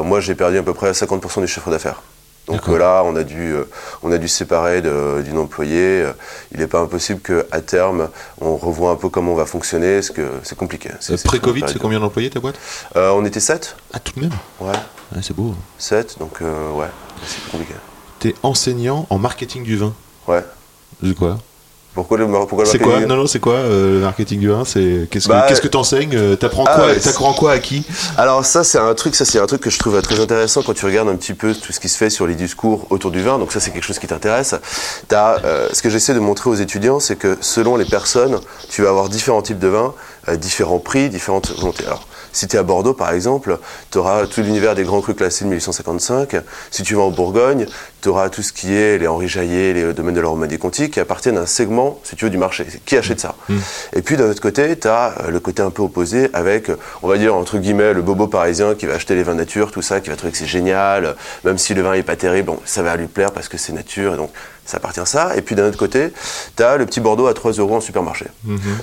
[0.03, 2.01] moi, j'ai perdu à peu près 50% du chiffre d'affaires.
[2.47, 3.63] Donc là, on a dû, euh,
[4.01, 6.01] on a dû se séparer d'une employée.
[6.03, 6.11] Euh,
[6.51, 8.09] Il n'est pas impossible qu'à terme,
[8.41, 10.89] on revoie un peu comment on va fonctionner, parce que c'est compliqué.
[10.99, 12.55] C'est- Euh, c'est Pré-Covid, c'est combien d'employés ta boîte?
[12.95, 14.33] Euh, On était 7 Ah, tout de même?
[14.59, 14.71] Ouais,
[15.15, 15.53] Ouais, C'est beau.
[15.77, 16.87] 7, donc euh, ouais,
[17.25, 17.73] c'est compliqué.
[18.19, 19.93] T'es enseignant en marketing du vin?
[20.27, 20.43] Ouais.
[21.01, 21.37] De quoi?
[21.93, 24.39] Pourquoi le, pourquoi C'est marketing quoi du vin Non, non, c'est quoi euh, le marketing
[24.39, 27.33] du vin C'est qu'est-ce Bah, que qu'est-ce que t'enseignes Euh, T'apprends ah, quoi ouais, T'apprends
[27.33, 27.85] quoi à qui
[28.17, 30.73] Alors ça c'est un truc, ça c'est un truc que je trouve très intéressant quand
[30.73, 33.21] tu regardes un petit peu tout ce qui se fait sur les discours autour du
[33.21, 33.37] vin.
[33.37, 34.55] Donc ça c'est quelque chose qui t'intéresse.
[35.07, 38.81] T'as, euh, ce que j'essaie de montrer aux étudiants, c'est que selon les personnes, tu
[38.81, 39.93] vas avoir différents types de vins,
[40.29, 41.85] euh, différents prix, différentes volontés.
[41.85, 43.59] Alors si tu es à Bordeaux par exemple,
[43.91, 46.37] tu auras tout l'univers des grands crus classés de 1855.
[46.71, 47.67] Si tu vas en Bourgogne,
[48.03, 50.89] tu auras tout ce qui est les Henri Jaillet, les domaines de la Romanée Conti
[50.89, 52.65] qui appartiennent à un segment, si tu veux, du marché.
[52.85, 53.35] Qui achète ça
[53.95, 57.07] Et puis d'un autre côté, tu as le côté un peu opposé avec, euh, on
[57.07, 60.01] va dire entre guillemets, le bobo parisien qui va acheter les vins nature, tout ça,
[60.01, 62.83] qui va trouver que c'est génial, même si le vin est pas terrible, bon, ça
[62.83, 64.31] va lui plaire parce que c'est nature, et donc
[64.65, 65.37] ça appartient à ça.
[65.37, 66.11] Et puis d'un autre côté,
[66.57, 68.25] tu as le petit Bordeaux à 3 euros en supermarché.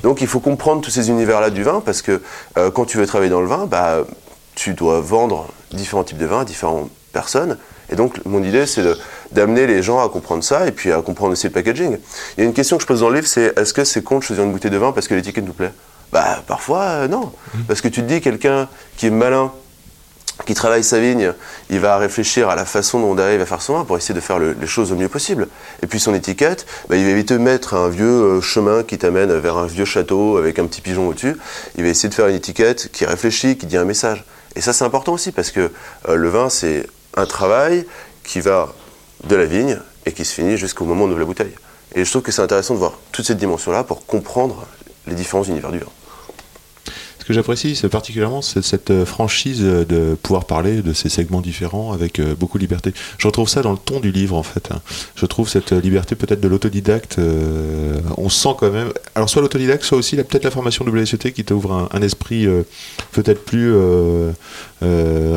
[0.02, 2.22] Donc il faut comprendre tous ces univers-là du vin parce que
[2.56, 3.98] euh, quand tu veux travailler dans le vin, bah,
[4.54, 7.58] tu dois vendre différents types de vins à différentes personnes.
[7.90, 8.82] Et donc mon idée, c'est
[9.32, 11.98] d'amener les gens à comprendre ça et puis à comprendre aussi le packaging.
[12.36, 14.02] Il y a une question que je pose dans le livre, c'est est-ce que c'est
[14.02, 15.72] con de choisir une bouteille de vin parce que l'étiquette nous plaît?
[16.12, 17.32] Bah parfois euh, non.
[17.68, 19.52] Parce que tu te dis quelqu'un qui est malin,
[20.46, 21.32] qui travaille sa vigne,
[21.68, 24.14] il va réfléchir à la façon dont on arrive à faire son vin pour essayer
[24.14, 25.48] de faire le- les choses au mieux possible.
[25.82, 28.96] Et puis son étiquette, bah, il va éviter de mettre un vieux euh, chemin qui
[28.98, 31.36] t'amène vers un vieux château avec un petit pigeon au-dessus.
[31.76, 34.24] Il va essayer de faire une étiquette qui réfléchit, qui dit un message.
[34.56, 35.70] Et ça c'est important aussi parce que
[36.08, 36.86] euh, le vin c'est
[37.16, 37.86] un travail
[38.24, 38.72] qui va
[39.24, 41.54] de la vigne et qui se finit jusqu'au moment où on ouvre la bouteille.
[41.94, 44.66] Et je trouve que c'est intéressant de voir toute cette dimension-là pour comprendre
[45.06, 45.86] les différents univers du vin.
[47.20, 51.08] Ce que j'apprécie c'est particulièrement, c'est cette euh, franchise euh, de pouvoir parler de ces
[51.08, 52.92] segments différents avec euh, beaucoup de liberté.
[53.18, 54.70] Je retrouve ça dans le ton du livre en fait.
[54.72, 54.80] hein.
[55.14, 57.18] Je trouve cette liberté peut-être de l'autodidacte.
[58.16, 58.88] on sent quand même.
[59.14, 62.46] Alors soit l'autodidacte, soit aussi peut-être la formation WSET qui t'ouvre un, un esprit
[63.12, 63.74] peut-être plus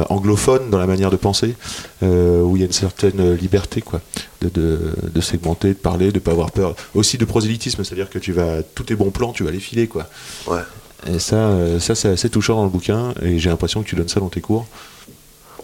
[0.10, 1.56] anglophone dans la manière de penser,
[2.02, 4.02] où il y a une certaine liberté quoi,
[4.42, 6.76] de, segmenter, de parler, de pas avoir peur.
[6.96, 9.88] Aussi de prosélytisme, c'est-à-dire que tu vas tous tes bons plans, tu vas les filer
[9.88, 10.08] quoi.
[10.48, 10.62] Ouais.
[11.08, 13.96] Et ça, euh, ça c'est assez touchant dans le bouquin, et j'ai l'impression que tu
[13.96, 14.68] donnes ça dans tes cours.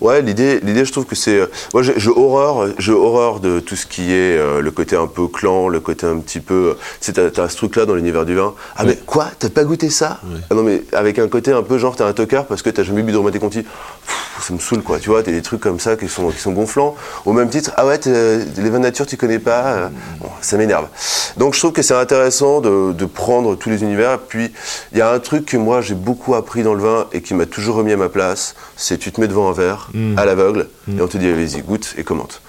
[0.02, 1.38] Ouais, l'idée, l'idée, je trouve que c'est.
[1.40, 4.96] euh, Moi, j'ai j'ai horreur, j'ai horreur de tout ce qui est euh, le côté
[4.96, 6.78] un peu clan, le côté un petit peu.
[7.02, 8.54] Tu sais, t'as, t'as ce truc-là dans l'univers du vin.
[8.78, 9.28] Ah, mais quoi?
[9.40, 10.20] T'as pas goûté ça?
[10.50, 12.84] Ah Non, mais avec un côté un peu genre, t'es un tocard parce que t'as
[12.84, 13.64] jamais bu de Romaté Conti.
[13.64, 15.00] Pff, Ça me saoule, quoi.
[15.00, 16.96] Tu vois, t'as des trucs comme ça qui sont, qui sont gonflants.
[17.26, 19.66] Au même titre, ah ouais, les vins nature, tu connais pas.
[19.74, 19.90] euh,
[20.22, 20.88] bon, ça m'énerve.
[21.38, 24.18] Donc, je trouve que c'est intéressant de, de prendre tous les univers.
[24.20, 24.52] Puis,
[24.94, 27.34] il y a un truc que moi, j'ai beaucoup appris dans le vin et qui
[27.34, 30.68] m'a toujours remis à ma place c'est tu te mets devant un verre, À l'aveugle,
[30.88, 32.42] et on te dit, vas-y, goûte et commente.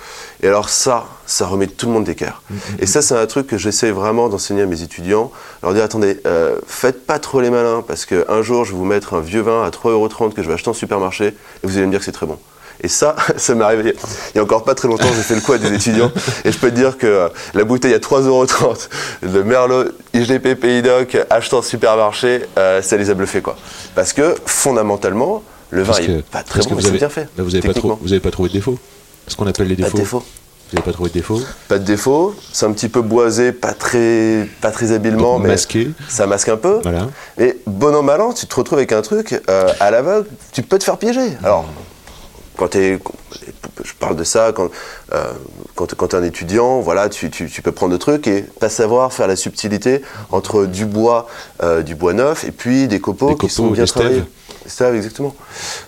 [0.42, 2.42] Et alors ça, ça remet tout le monde d'équerre.
[2.78, 5.30] Et ça, c'est un truc que j'essaie vraiment d'enseigner à mes étudiants.
[5.62, 8.84] Leur dire, attendez, euh, faites pas trop les malins, parce qu'un jour, je vais vous
[8.84, 11.86] mettre un vieux vin à 3,30€ que je vais acheter en supermarché, et vous allez
[11.86, 12.38] me dire que c'est très bon.
[12.82, 13.94] Et ça, ça m'est arrivé
[14.34, 16.10] il y a encore pas très longtemps, j'ai fait le coup à des étudiants,
[16.44, 18.88] et je peux te dire que euh, la bouteille à 3,30€,
[19.22, 23.56] le Merlot IGP Pays d'Oc acheté en supermarché, euh, ça les a bluffés, quoi.
[23.94, 27.28] Parce que, fondamentalement, le vin Parce que- est pas très bon, mais c'est bien fait.
[27.36, 27.94] Là, vous n'avez pas, techniquement.
[27.96, 28.78] trou- vous avez pas trouvé de défaut
[29.28, 29.98] Ce qu'on appelle les Pas de défauts.
[29.98, 30.18] défaut.
[30.72, 33.72] Vous n'avez pas trouvé de défaut Pas de défaut, c'est un petit peu boisé, pas
[33.72, 35.90] très, pas très habilement, Donc, mais masqué.
[36.08, 36.78] ça masque un peu.
[36.82, 37.08] Voilà.
[37.38, 40.62] Et bon an, mal an, tu te retrouves avec un truc, euh, à l'aveugle, tu
[40.62, 41.32] peux te faire piéger.
[41.42, 41.64] Alors,
[42.56, 42.98] quand t'es,
[43.84, 44.68] je parle de ça, quand,
[45.12, 45.32] euh,
[45.74, 48.68] quand, quand t'es un étudiant, voilà, tu, tu, tu peux prendre le truc et pas
[48.68, 51.26] savoir faire la subtilité entre du bois,
[51.64, 54.22] euh, du bois neuf et puis des copeaux, Des qui copeaux, sont bien travaillés.
[54.66, 55.34] Stèves, exactement.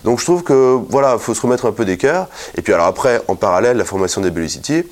[0.03, 2.27] Donc je trouve que voilà, faut se remettre un peu d'écart.
[2.55, 4.83] Et puis alors après, en parallèle, la formation d'Abilicity,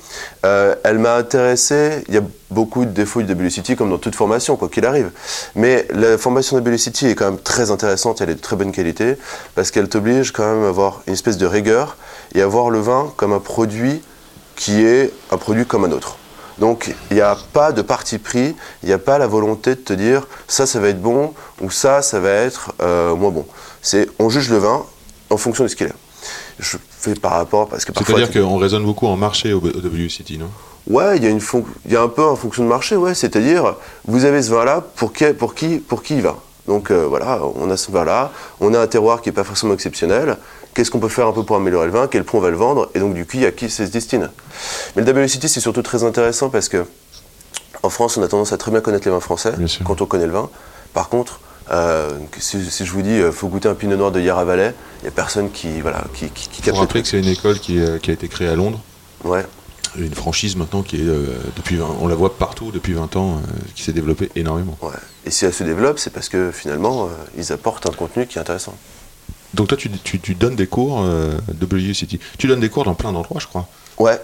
[0.44, 2.04] euh, elle m'a intéressé.
[2.08, 5.10] Il y a beaucoup de défauts d'Abilicity comme dans toute formation, quoi qu'il arrive.
[5.54, 8.20] Mais la formation d'Abilicity est quand même très intéressante.
[8.20, 9.16] Elle est de très bonne qualité
[9.54, 11.96] parce qu'elle t'oblige quand même à avoir une espèce de rigueur
[12.34, 14.02] et à voir le vin comme un produit
[14.56, 16.16] qui est un produit comme un autre.
[16.58, 19.80] Donc il n'y a pas de parti pris, il n'y a pas la volonté de
[19.80, 23.46] te dire ça, ça va être bon ou ça, ça va être euh, moins bon.
[23.80, 24.84] C'est on juge le vin
[25.30, 25.94] en fonction de ce qu'il est.
[26.58, 28.16] Je fais par rapport parce que parfois.
[28.16, 30.50] C'est-à-dire qu'on raisonne beaucoup en marché au, WCT, non?
[30.86, 32.96] Ouais, il y a une fon- il y a un peu en fonction de marché,
[32.96, 33.14] ouais.
[33.14, 36.36] C'est-à-dire, vous avez ce vin-là, pour qui, pour qui, pour qui il va?
[36.68, 39.74] Donc euh, voilà, on a ce vin-là, on a un terroir qui n'est pas forcément
[39.74, 40.36] exceptionnel.
[40.74, 42.56] Qu'est-ce qu'on peut faire un peu pour améliorer le vin Quel prix on va le
[42.56, 44.30] vendre Et donc du coup, à qui ça se destine
[44.96, 46.86] Mais le WCT, c'est surtout très intéressant parce que
[47.82, 49.52] en France, on a tendance à très bien connaître les vins français
[49.84, 50.48] quand on connaît le vin.
[50.94, 54.20] Par contre, euh, si, si je vous dis, euh, faut goûter un Pinot Noir de
[54.20, 57.28] Yarra Valley, il n'y a personne qui, voilà, qui, qui, qui capte que c'est une
[57.28, 58.80] école qui, euh, qui a été créée à Londres,
[59.24, 59.44] Ouais.
[59.96, 63.40] une franchise maintenant qui est euh, depuis 20 on la voit partout depuis 20 ans,
[63.74, 64.76] qui s'est développée énormément.
[64.82, 64.90] Ouais.
[65.26, 68.40] Et si elle se développe, c'est parce que finalement, ils apportent un contenu qui est
[68.40, 68.74] intéressant.
[69.54, 72.18] Donc toi, tu, tu- tu donnes des cours euh, WCT.
[72.38, 73.68] Tu donnes des cours dans plein d'endroits, je crois.
[73.98, 74.18] Ouais.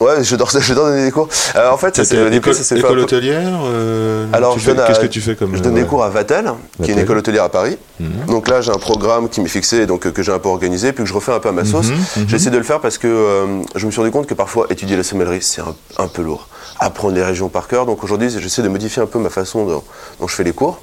[0.00, 1.28] Ouais, je dors, je dors donner des cours.
[1.56, 5.54] Euh, en fait, c'est, début, école, ça hôtelière euh, Alors, Qu'est-ce que tu fais comme
[5.54, 5.86] Je donne des ouais.
[5.86, 7.76] cours à Vatel, qui est une école hôtelière à Paris.
[8.00, 8.26] Mhm.
[8.26, 10.92] Donc là, j'ai un programme qui m'est fixé, donc euh, que j'ai un peu organisé,
[10.92, 11.88] puis que je refais un peu à ma sauce.
[11.88, 12.28] Mhm, mhm.
[12.28, 14.96] J'essaie de le faire parce que euh, je me suis rendu compte que parfois, étudier
[14.96, 16.48] la sommellerie, c'est un, un peu lourd.
[16.78, 17.84] Apprendre les régions par cœur.
[17.84, 19.82] Donc aujourd'hui, j'essaie de modifier un peu ma façon dont,
[20.18, 20.80] dont je fais les cours.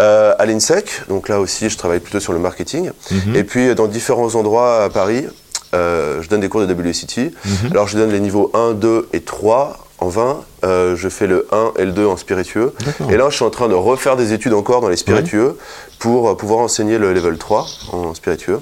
[0.00, 2.90] Euh, à l'INSEC, donc là aussi, je travaille plutôt sur le marketing.
[3.10, 3.36] Mhm.
[3.36, 5.26] Et puis, euh, dans différents endroits à Paris,
[5.74, 7.32] euh, je donne des cours de WCT.
[7.44, 7.70] Mhm.
[7.72, 10.40] Alors, je donne les niveaux 1, 2 et 3 en vin.
[10.64, 12.72] Euh, je fais le 1 et le 2 en spiritueux.
[12.84, 13.10] D'accord.
[13.10, 15.56] Et là, je suis en train de refaire des études encore dans les spiritueux
[15.98, 18.60] pour euh, pouvoir enseigner le level 3 en spiritueux.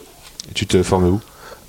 [0.54, 1.20] Tu te formes où?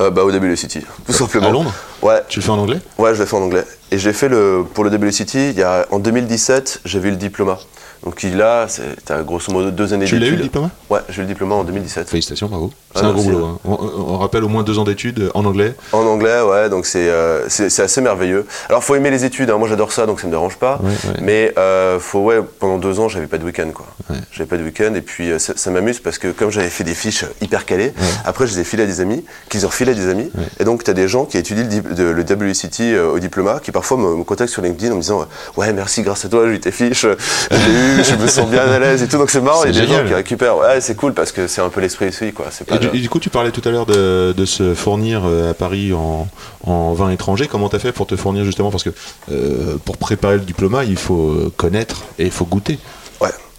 [0.02, 1.48] Euh, bah, au WCT, tout simplement.
[1.48, 1.74] À Londres?
[2.02, 2.80] Ouais, Tu le fais en anglais?
[2.98, 3.64] Ouais, je l'ai fait en anglais.
[3.92, 7.18] Et j'ai fait le pour le WCT, il y a, en 2017, j'avais eu le
[7.18, 7.56] diplôme.
[8.04, 10.38] Donc il a, c'est t'as grosso modo deux années Tu l'as eu d'études.
[10.38, 12.08] le diplôme Ouais, j'ai eu le diplôme en 2017.
[12.08, 12.72] Félicitations, bravo.
[12.94, 13.46] Ah, C'est un gros boulot.
[13.46, 13.60] hein.
[13.66, 13.74] On,
[14.14, 15.74] on rappelle au moins deux ans d'études en anglais.
[15.92, 18.46] En anglais, ouais, donc c'est euh, assez merveilleux.
[18.70, 19.58] Alors faut aimer les études, hein.
[19.58, 20.80] moi j'adore ça, donc ça me dérange pas.
[20.84, 21.18] Ouais, ouais.
[21.22, 23.88] Mais euh, faut, ouais, pendant deux ans, j'avais pas de week-end, quoi.
[24.12, 24.18] Ouais.
[24.32, 26.84] J'avais pas de week-end, et puis euh, ça, ça m'amuse parce que comme j'avais fait
[26.84, 27.92] des fiches hyper calées,
[28.24, 30.30] après je les ai filées à des amis, qui les ont refilées à des amis,
[30.38, 30.44] Ouais.
[30.60, 33.60] et donc tu as des gens qui étudient le, de- le WCT euh, au diplôme,
[33.64, 36.46] qui parfois me, me contactent sur LinkedIn en me disant Ouais, merci, grâce à toi,
[36.48, 37.16] j'ai eu tes fiches, euh,
[37.52, 39.76] je l'ai eu, je me sens bien à l'aise et tout, donc c'est marrant, il
[39.76, 40.58] y a des gens qui récupèrent.
[40.58, 42.46] Ouais, c'est cool parce que c'est un peu l'esprit ici, quoi.
[42.68, 44.74] Pas Et du, le- et du coup, tu parlais tout à l'heure de, de se
[44.74, 46.28] fournir euh, à Paris en,
[46.64, 47.48] en vin étranger.
[47.48, 48.72] Comment tu as fait pour te fournir justement?
[48.72, 48.92] Parce que
[49.32, 52.80] euh, pour préparer le diplôme, il faut connaître et il faut goûter.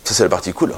[0.06, 0.72] Ça c'est la partie cool.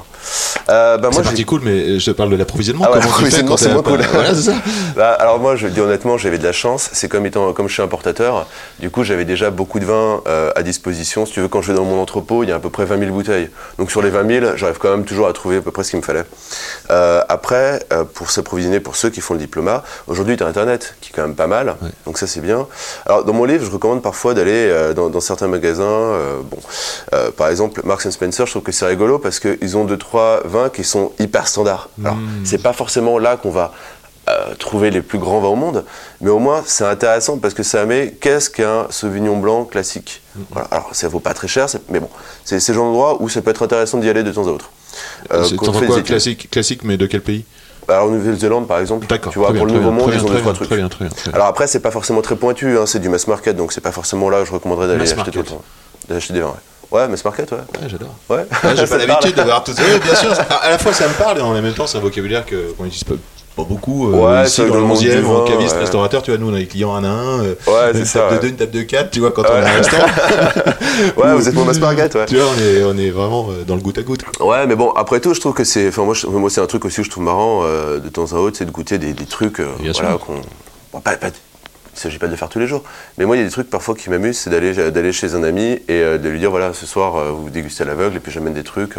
[0.71, 2.85] Euh, bah, C'est j'ai- parti cool, mais je te parle de l'approvisionnement.
[2.89, 4.01] Ah ouais, l'approvisionnement, c'est moins pas- cool.
[4.11, 4.53] Voilà, c'est ça.
[4.97, 6.89] Bah, alors moi, je dis honnêtement, j'avais de la chance.
[6.95, 8.47] C'est comme étant, comme je suis importateur,
[8.81, 11.27] du coup, j'avais déjà beaucoup de vin euh, à disposition.
[11.27, 12.87] Si tu veux, quand je vais dans mon entrepôt, il y a à peu près
[12.87, 13.51] 20 000 bouteilles.
[13.79, 15.91] Donc sur les 20 000, j'arrive quand même toujours à trouver à peu près ce
[15.91, 16.25] qu'il me fallait.
[16.91, 17.81] Euh, après,
[18.15, 19.71] pour s'approvisionner, pour ceux qui font le diplôme,
[20.07, 21.77] aujourd'hui, tu as Internet, qui est quand même pas mal.
[21.83, 21.91] Ouais.
[22.07, 22.67] Donc ça, c'est bien.
[23.07, 26.17] Alors dans mon livre, je recommande parfois d'aller dans, dans certains magasins.
[26.51, 26.59] bon,
[27.37, 30.69] par exemple, Marks Spencer, je trouve que c'est rigolo parce qu'ils ont deux trois vins
[30.69, 31.89] qui sont hyper standards.
[32.05, 33.73] Alors, c'est pas forcément là qu'on va
[34.29, 35.85] euh, trouver les plus grands vins au monde,
[36.21, 40.21] mais au moins c'est intéressant parce que ça met qu'est-ce qu'un Sauvignon blanc classique.
[40.51, 40.69] Voilà.
[40.71, 42.11] Alors ça vaut pas très cher, mais bon,
[42.45, 44.71] c'est ces genres d'endroits où ça peut être intéressant d'y aller de temps à autre.
[45.33, 47.45] Euh, C'est- quoi classique, classique, mais de quel pays?
[47.91, 50.21] Alors, en Nouvelle-Zélande par exemple, tu vois, très pour le bien, Nouveau très Monde, bien,
[50.21, 50.69] ils ont deux trois bien, trucs.
[50.69, 51.09] Très bien, très bien.
[51.15, 51.33] très bien.
[51.35, 53.93] Alors après, c'est pas forcément très pointu, hein, c'est du mass market, donc c'est pas
[53.93, 55.47] forcément là où je recommanderais d'aller acheter tout le market.
[55.55, 55.63] temps.
[56.11, 56.53] D'acheter des vins, ouais.
[56.91, 57.59] Ouais, mass market, ouais.
[57.59, 58.15] Ouais, j'adore.
[58.31, 58.37] Ouais.
[58.65, 59.83] Ouais, J'ai pas l'habitude de voir tout ça.
[59.83, 60.33] Oui, bien sûr.
[60.63, 63.05] À la fois, ça me parle et en même temps, c'est un vocabulaire qu'on n'utilise
[63.05, 63.15] pas,
[63.65, 64.09] beaucoup.
[64.09, 65.81] euh, Ouais, ici, dans le dans le monde 11e, du en vin, caviste, ouais.
[65.81, 67.41] restaurateur, tu vois, nous, on a les clients un à un.
[67.45, 68.21] euh, Ouais, une ça.
[68.21, 69.61] table de deux, une table de quatre, tu vois, quand on Ouais.
[69.61, 70.07] a un restaurant.
[71.17, 72.27] Ouais, vous êtes mon market, ouais.
[72.27, 74.23] Tu vois, on est, on est vraiment euh, dans le goutte à goutte.
[74.25, 74.47] quoi.
[74.47, 75.89] Ouais, mais bon, après tout, je trouve que c'est.
[75.89, 78.37] Enfin, moi, moi c'est un truc aussi que je trouve marrant euh, de temps à
[78.37, 79.57] autre, c'est de goûter des, des trucs.
[79.61, 80.19] Bien voilà, sûr.
[80.21, 80.35] qu'on.
[80.93, 81.29] Bon, pas, pas-
[81.99, 82.85] il s'agit pas de le faire tous les jours.
[83.19, 85.63] Mais moi, il y a des trucs parfois qui m'amusent, c'est d'aller chez un ami
[85.63, 88.33] et euh, de lui dire voilà, ce soir, euh, vous dégustez à l'aveugle et puis
[88.33, 88.95] j'amène des trucs.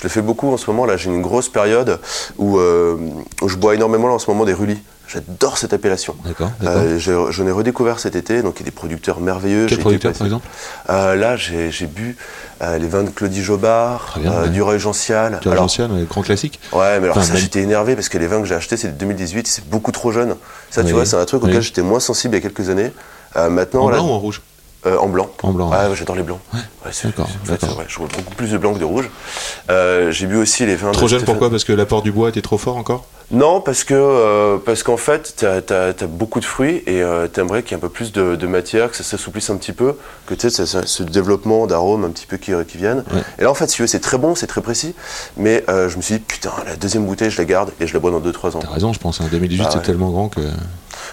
[0.00, 0.86] Je le fais beaucoup en ce moment.
[0.86, 1.98] Là, j'ai une grosse période
[2.38, 2.96] où, euh,
[3.42, 4.78] où je bois énormément là, en ce moment des rulis.
[5.08, 6.14] J'adore cette appellation.
[6.24, 6.50] D'accord.
[6.62, 9.66] Euh, je- J'en ai redécouvert cet été, donc il y a des producteurs merveilleux.
[9.68, 10.46] Quel producteur, par exemple
[10.88, 12.16] Euh, Là, j'ai bu
[12.62, 14.48] euh, les vins de Claudie Jobard, bien, ouais.
[14.48, 15.40] du Roy Gential.
[15.46, 16.60] Euh, grand classique.
[16.72, 18.78] Ouais, mais alors Enfin, ça, même- j'étais énervé parce que les vins que j'ai achetés,
[18.78, 20.34] c'est de 2018, c'est beaucoup trop jeune.
[20.70, 21.62] Ça, Oui, tu vois, c'est un truc auquel oui.
[21.62, 22.90] j'étais moins sensible il y a quelques années.
[23.36, 24.40] Maintenant, En là, blanc ou en rouge
[24.86, 25.30] euh, en blanc.
[25.42, 25.70] En blanc.
[25.70, 25.86] Ouais, ouais.
[25.88, 26.40] ouais, j'adore les blancs.
[26.54, 26.60] Ouais,
[26.92, 27.08] c'est-
[27.46, 29.10] d'accord, je vois beaucoup plus de blanc que de rouge.
[29.70, 32.12] Euh, j'ai bu aussi les vins Trop de jeune, Stéphane- pourquoi Parce que l'apport du
[32.12, 33.04] bois était trop fort encore?
[33.32, 37.72] Non, parce que euh, parce qu'en fait, tu as, beaucoup de fruits et t'aimerais qu'il
[37.72, 39.94] y ait un peu plus de, de matière, que ça s'assouplisse un petit peu,
[40.26, 43.04] que tu sais, ce développement d'arômes un petit peu qui, qui viennent.
[43.12, 43.22] Ouais.
[43.38, 44.94] Et là, en fait, si tu veux, c'est très bon, c'est très précis,
[45.36, 48.00] mais je me suis dit, putain, la deuxième bouteille, je la garde et je la
[48.00, 48.60] bois dans 2-3 ans.
[48.60, 49.20] T'as raison, je pense.
[49.20, 49.84] En 2018, Ah c'est ouais.
[49.84, 50.40] tellement grand que.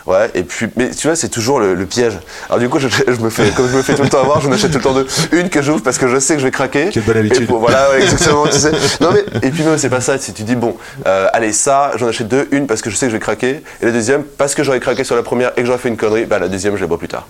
[0.08, 2.18] Ouais, et puis, mais tu vois, c'est toujours le, le piège.
[2.48, 4.40] Alors du coup, je, je me fais, comme je me fais tout le temps avoir,
[4.40, 5.06] j'en achète tout le temps deux.
[5.34, 6.90] Une que j'ouvre parce que je sais que je vais craquer.
[6.94, 7.46] Quelle bonne Et habitude.
[7.48, 8.72] pour- voilà, ouais, exactement, tu sais.
[9.02, 10.18] Non mais, et puis même, c'est pas ça.
[10.18, 12.48] Si tu dis, bon, euh, allez, ça, j'en achète deux.
[12.52, 13.62] Une parce que je sais que je vais craquer.
[13.82, 15.98] Et la deuxième, parce que j'aurais craqué sur la première et que j'aurais fait une
[15.98, 17.28] connerie, bah la deuxième, je la bois plus tard.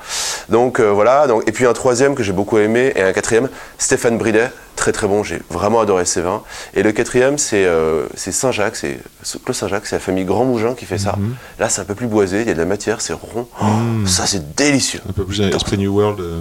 [0.50, 3.50] Donc euh, voilà, donc, et puis un troisième que j'ai beaucoup aimé, et un quatrième,
[3.80, 4.52] Stéphane Bridet.
[4.78, 6.44] Très très bon, j'ai vraiment adoré ces vins.
[6.74, 9.00] Et le quatrième, c'est euh, Saint-Jacques, c'est
[9.44, 11.16] Clos Saint-Jacques, c'est la famille Grand Mougin qui fait ça.
[11.18, 11.36] Mhm.
[11.60, 13.48] Là, c'est un peu plus boisé, il y a de la matière, c'est rond.
[13.62, 13.66] Oh,
[14.06, 15.02] ça, c'est délicieux.
[15.10, 16.20] Un peu plus esprit New World.
[16.22, 16.40] euh,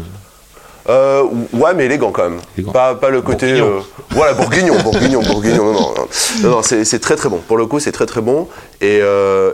[0.88, 2.38] Euh, ouais, mais élégant quand même.
[2.56, 2.70] Élégant.
[2.70, 3.58] Pas, pas le côté.
[3.58, 3.82] Bourguignon.
[4.10, 5.64] voilà, bourguignon, bourguignon, bourguignon.
[5.64, 6.08] Non, non, non,
[6.42, 7.38] non, non, c'est très très bon.
[7.38, 8.46] Pour le coup, c'est très très bon.
[8.80, 8.98] Et,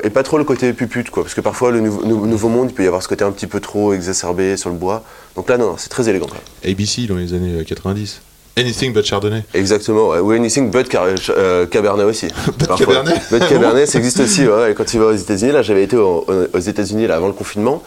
[0.05, 1.23] et pas trop le côté pupute, quoi.
[1.23, 3.31] Parce que parfois, le nouveau, nou- nouveau monde, il peut y avoir ce côté un
[3.31, 5.05] petit peu trop exacerbé sur le bois.
[5.37, 6.71] Donc là, non, non, c'est très élégant quand même.
[6.73, 8.21] ABC dans les années euh, 90.
[8.57, 9.45] Anything but Chardonnay.
[9.55, 10.19] Exactement, ouais.
[10.21, 12.29] ou anything but car- euh, Cabernet aussi.
[12.67, 12.77] Parfois.
[12.87, 14.47] Cabernet But Cabernet, ça existe aussi.
[14.47, 14.75] Ouais.
[14.77, 17.83] Quand tu vas aux États-Unis, là, j'avais été aux, aux États-Unis avant le confinement.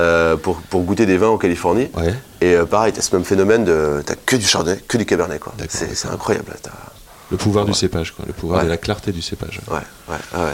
[0.00, 1.88] euh, pour, pour goûter des vins en Californie.
[1.96, 2.14] Ouais.
[2.40, 4.02] Et euh, pareil, tu as ce même phénomène de.
[4.06, 5.38] Tu que du chardonnay, que du cabernet.
[5.40, 5.52] quoi.
[5.68, 6.50] C'est incroyable.
[6.64, 6.70] là,
[7.30, 8.24] Le pouvoir du cépage, quoi.
[8.26, 9.60] Le pouvoir de la clarté du cépage.
[9.70, 9.76] Ouais,
[10.08, 10.52] ouais, ah ouais.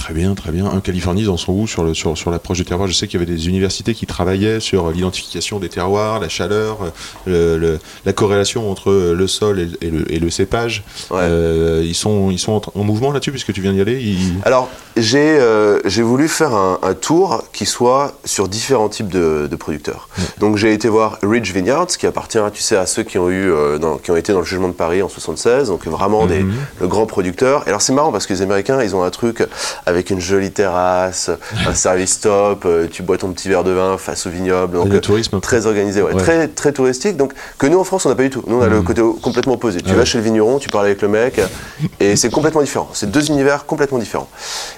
[0.00, 0.64] Très bien, très bien.
[0.64, 3.06] En Californie, ils en sont où sur, le, sur, sur l'approche du terroir Je sais
[3.06, 6.88] qu'il y avait des universités qui travaillaient sur l'identification des terroirs, la chaleur, euh,
[7.26, 10.84] le- le- la corrélation entre le sol et, et le, et le cépage.
[11.10, 11.18] Ouais.
[11.20, 14.38] Euh, ils, sont, ils sont en, en mouvement là-dessus, puisque tu viens d'y aller ils-
[14.44, 19.48] Alors, j'ai euh, j'ai voulu faire un, un tour qui soit sur différents types de,
[19.50, 20.08] de producteurs.
[20.38, 23.52] Donc, j'ai été voir Ridge Vineyards, qui appartient, tu sais, à ceux qui ont, eu,
[23.52, 26.40] euh, dans- qui ont été dans le jugement de Paris en 76, donc vraiment des,
[26.40, 26.54] Mhm.
[26.80, 27.64] le grand producteur.
[27.66, 29.46] Et alors, c'est marrant parce que les Américains, ils ont un truc
[29.90, 31.30] avec une jolie terrasse,
[31.66, 34.74] un service top, euh, tu bois ton petit verre de vin face au vignoble.
[34.76, 35.40] Donc, le euh, tourisme.
[35.40, 36.14] Très organisé, ouais.
[36.14, 36.22] Ouais.
[36.22, 37.16] Très, très touristique.
[37.16, 38.42] Donc, que nous en France, on n'a pas du tout.
[38.46, 39.80] Nous, on a le côté complètement opposé.
[39.80, 40.04] Tu Ah vas ouais.
[40.06, 41.40] chez le vigneron, tu parles avec le mec,
[42.00, 42.88] et c'est complètement différent.
[42.94, 44.28] C'est deux univers complètement différents.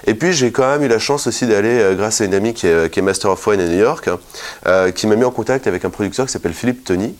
[0.05, 2.53] Et puis, j'ai quand même eu la chance aussi d'aller, euh, grâce à une amie
[2.53, 4.09] qui est, qui est Master of Wine à New York,
[4.67, 7.15] euh, qui m'a mis en contact avec un producteur qui s'appelle Philippe Tony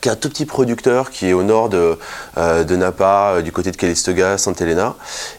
[0.00, 1.98] qui est un tout petit producteur qui est au nord de,
[2.38, 4.94] euh, de Napa, euh, du côté de Calistoga, Santa Elena,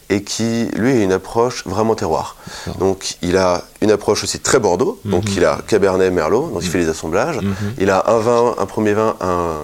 [0.08, 2.36] et qui, lui, a une approche vraiment terroir.
[2.78, 6.68] Donc, il a une approche aussi très Bordeaux, donc il a Cabernet Merlot, donc il
[6.68, 7.38] fait les assemblages,
[7.78, 9.56] il a un vin, un premier vin, un,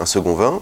[0.00, 0.60] un second vin,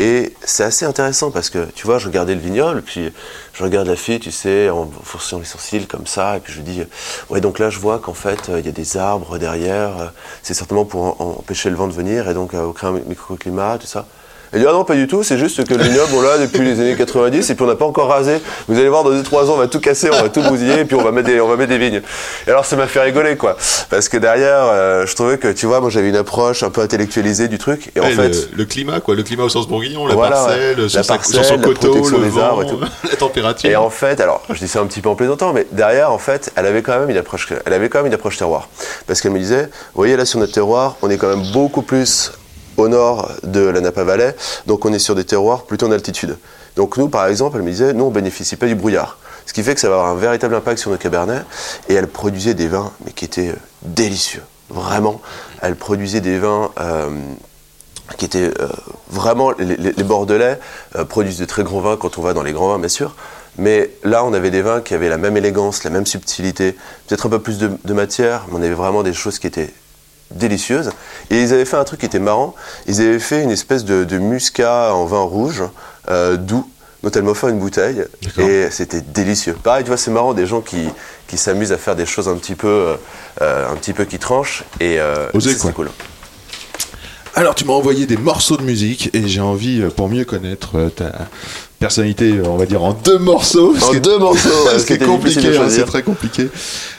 [0.00, 3.12] et c'est assez intéressant parce que, tu vois, je regardais le vignoble, puis
[3.52, 6.62] je regarde la fille, tu sais, en forçant les sourcils comme ça, et puis je
[6.62, 6.82] dis,
[7.28, 10.06] ouais, donc là, je vois qu'en fait, euh, il y a des arbres derrière, euh,
[10.42, 13.86] c'est certainement pour empêcher le vent de venir, et donc euh, créer un microclimat, tout
[13.86, 14.06] ça.
[14.52, 16.60] Elle dit, ah non, pas du tout, c'est juste que le vignoble, on l'a depuis
[16.64, 18.38] les années 90, et puis on n'a pas encore rasé.
[18.66, 20.84] Vous allez voir, dans 2-3 ans, on va tout casser, on va tout bousiller, et
[20.84, 22.02] puis on va mettre des, on va mettre des vignes.
[22.46, 23.56] Et alors, ça m'a fait rigoler, quoi.
[23.90, 26.80] Parce que derrière, euh, je trouvais que, tu vois, moi, j'avais une approche un peu
[26.80, 29.68] intellectualisée du truc, et en Ouais, fait, le, le climat, quoi, le climat au sens
[29.68, 30.88] bourguignon, la Voilà, parcelle, ouais.
[30.88, 32.80] sur, La parcelle, sur son la coteau, le vent, arbres et tout.
[33.08, 33.70] la température.
[33.70, 36.18] Et en fait, alors, je dis ça un petit peu en plaisantant, mais derrière, en
[36.18, 38.68] fait, elle avait quand même une approche, elle avait quand même une approche terroir.
[39.06, 39.68] Parce qu'elle me disait, vous
[40.02, 42.32] voyez, là, sur notre terroir, on est quand même beaucoup plus
[42.80, 44.34] au nord de la Napa Valley,
[44.66, 46.36] donc on est sur des terroirs plutôt en altitude.
[46.76, 49.18] Donc nous, par exemple, elle me disait, nous, on bénéficie pas du brouillard.
[49.46, 51.42] Ce qui fait que ça va avoir un véritable impact sur nos cabernets.
[51.88, 54.42] Et elle produisait des vins, mais qui étaient euh, délicieux.
[54.68, 55.20] Vraiment.
[55.60, 57.10] Elle produisait des vins euh,
[58.16, 58.68] qui étaient euh,
[59.10, 59.52] vraiment.
[59.58, 60.60] Les, Bordelais
[61.08, 63.16] produisent de très grands vins quand on va dans les grands vins, bien sûr.
[63.58, 66.76] Mais là, on avait des vins qui avaient la même élégance, la même subtilité,
[67.08, 69.70] peut-être un peu plus de matière, mais on avait vraiment des choses qui étaient
[70.30, 70.90] délicieuses.
[71.30, 72.54] Et ils avaient fait un truc qui était marrant.
[72.86, 75.62] Ils avaient fait une espèce de, de muscat en vin rouge,
[76.08, 76.68] euh, doux,
[77.02, 78.04] dont elle m'a offert une bouteille.
[78.38, 79.56] Et c'était délicieux.
[79.62, 80.88] Pareil, tu vois, c'est marrant, des gens qui,
[81.28, 82.96] qui s'amusent à faire des choses un petit peu, euh,
[83.42, 84.64] euh, un petit peu qui tranchent.
[84.80, 84.98] Et
[85.38, 85.90] c'est cool.
[87.36, 91.12] Alors, tu m'as envoyé des morceaux de musique et j'ai envie, pour mieux connaître ta
[91.78, 93.74] personnalité, on va dire en deux morceaux.
[93.80, 96.48] En deux morceaux, ouais, ce qui est c'était difficile compliqué, hein, c'est très compliqué.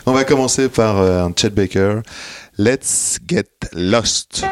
[0.06, 2.00] On va commencer par un Chet Baker.
[2.64, 4.44] Let's get lost.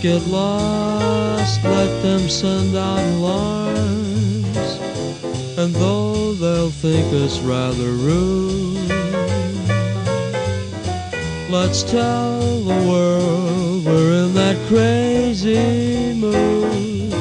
[0.00, 4.56] Get lost, let them send out alarms.
[5.58, 8.88] And though they'll think us rather rude,
[11.50, 17.12] let's tell the world we're in that crazy mood.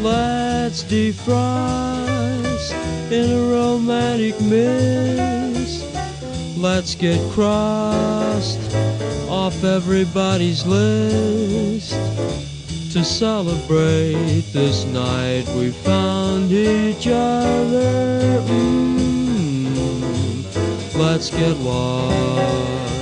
[0.00, 2.72] Let's defrost
[3.10, 5.84] in a romantic mist.
[6.56, 8.60] Let's get crossed
[9.42, 11.90] off everybody's list
[12.92, 18.40] to celebrate this night we found each other.
[18.46, 19.74] Mm,
[20.96, 23.01] let's get lost.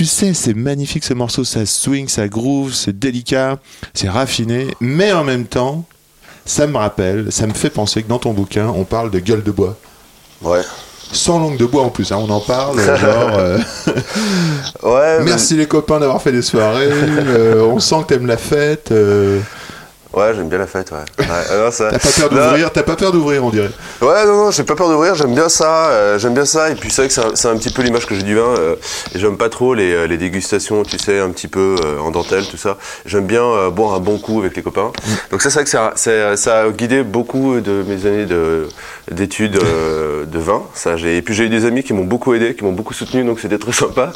[0.00, 3.58] tu sais, c'est magnifique ce morceau, ça swing, ça groove, c'est délicat,
[3.92, 5.84] c'est raffiné, mais en même temps,
[6.46, 9.42] ça me rappelle, ça me fait penser que dans ton bouquin, on parle de gueule
[9.42, 9.76] de bois.
[10.40, 10.62] Ouais.
[11.12, 13.58] Sans langue de bois en plus, hein, on en parle, genre, euh,
[14.82, 18.38] Ouais, mais- merci les copains d'avoir fait des soirées, euh, on sent que t'aimes la
[18.38, 19.38] fête, euh,
[20.12, 20.98] Ouais, j'aime bien la fête, ouais.
[21.20, 21.70] ouais.
[21.70, 23.70] ça- t'as pas peur d'ouvrir, t'as pas peur d'ouvrir, on dirait.
[24.02, 26.74] Ouais, non, non, j'ai pas peur d'ouvrir, j'aime bien ça, euh, j'aime bien ça, et
[26.74, 28.74] puis c'est vrai que c'est un, un petit peu l'image que j'ai du vin, euh,
[29.14, 32.44] et j'aime pas trop les, euh, les dégustations, tu sais, un petit peu en dentelle,
[32.48, 32.76] tout ça.
[33.06, 34.90] J'aime bien boire un bon coup avec les copains.
[35.30, 35.92] Donc ça, c'est vrai que ça,
[36.36, 38.68] ça, a guidé beaucoup de mes années de-
[39.12, 40.62] d'études de vin.
[40.74, 42.94] Ça, j'ai- et puis j'ai eu des amis qui m'ont beaucoup aidé, qui m'ont beaucoup
[42.94, 44.12] soutenu, donc c'était très sympa.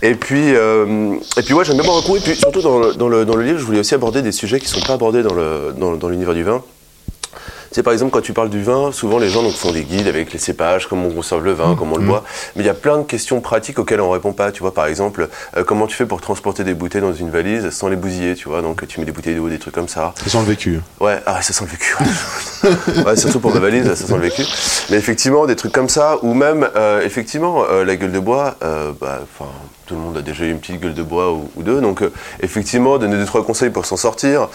[0.00, 2.94] Et puis, et puis ouais, j'aime bien boire un coup, et puis surtout dans le,
[2.94, 5.22] dans, le, dans le livre, je voulais aussi aborder des sujets qui sont pas abordés
[5.26, 6.62] dans le- dans, dans l'univers du vin.
[7.72, 10.06] Sais, par exemple, quand tu parles du vin, souvent les gens donc, font des guides
[10.06, 12.24] avec les cépages, comment on conserve le vin, comment on le boit.
[12.54, 14.50] Mais il y a plein de questions pratiques auxquelles on répond pas.
[14.52, 17.68] Tu vois, par exemple, euh, comment tu fais pour transporter des bouteilles dans une valise
[17.70, 18.62] sans les bousiller, tu vois.
[18.62, 20.14] Donc tu mets des bouteilles d'eau, des trucs comme ça.
[20.16, 20.80] Ça sent le vécu.
[21.00, 21.96] Ouais, ah, ça sent le vécu.
[23.04, 23.16] ouais.
[23.16, 24.42] surtout pour ma valise, ça sent le vécu.
[24.88, 28.54] Mais effectivement, des trucs comme ça, ou même, euh, effectivement, euh, la gueule de bois,
[28.62, 29.50] bah, enfin,
[29.86, 32.02] tout le monde a déjà eu une petite gueule de bois ou, ou deux, donc
[32.02, 34.48] euh, effectivement, donner deux trois conseils pour s'en sortir.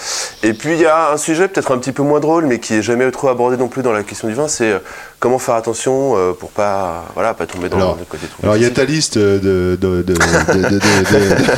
[0.43, 2.73] Et puis il y a un sujet peut-être un petit peu moins drôle, mais qui
[2.75, 4.79] est jamais trop abordé non plus dans la question du vin, c'est euh,
[5.19, 8.43] comment faire attention euh, pour pas, voilà, pas tomber dans Alors- le côté trop.
[8.43, 10.15] Alors il y a ta liste de, de,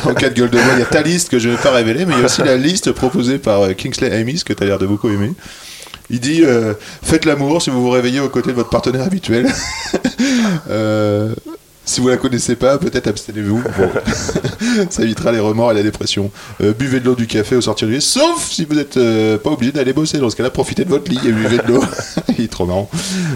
[0.08, 1.62] en cas de gueule de bois, il y a ta liste que je ne vais
[1.62, 4.52] pas révéler, mais il y a aussi la liste proposée par euh, Kingsley Amis que
[4.52, 5.32] tu as l'air de beaucoup aimer.
[6.10, 9.46] Il dit euh, faites l'amour si vous vous réveillez aux côtés de votre partenaire habituel.
[10.70, 11.34] Euh,
[11.84, 13.62] si vous la connaissez pas, peut-être abstenez-vous.
[14.90, 16.30] Ça évitera les remords et la dépression.
[16.60, 18.98] Euh, buvez de l'eau du café au sortir du lit, sauf si vous n'êtes
[19.38, 20.18] pas obligé d'aller bosser.
[20.18, 21.84] Dans ce cas-là, profitez de votre lit et buvez de l'eau.
[22.38, 22.90] Il est trop marrant.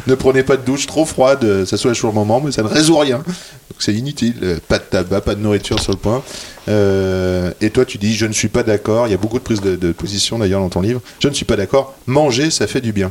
[0.06, 2.62] Ne prenez pas de douche trop froide, euh, ça soulage sur le moment, mais ça
[2.62, 3.18] ne résout rien.
[3.18, 4.34] Donc c'est inutile.
[4.42, 6.22] Euh, Pas de tabac, pas de nourriture sur le point.
[6.68, 9.06] Euh, et toi, tu dis, je ne suis pas d'accord.
[9.06, 11.00] Il y a beaucoup de prises de, de position d'ailleurs dans ton livre.
[11.20, 11.94] Je ne suis pas d'accord.
[12.06, 13.10] Manger, ça fait du bien.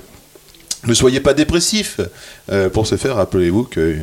[0.85, 1.99] Ne soyez pas dépressif.
[2.51, 3.97] Euh, pour ce faire, rappelez-vous que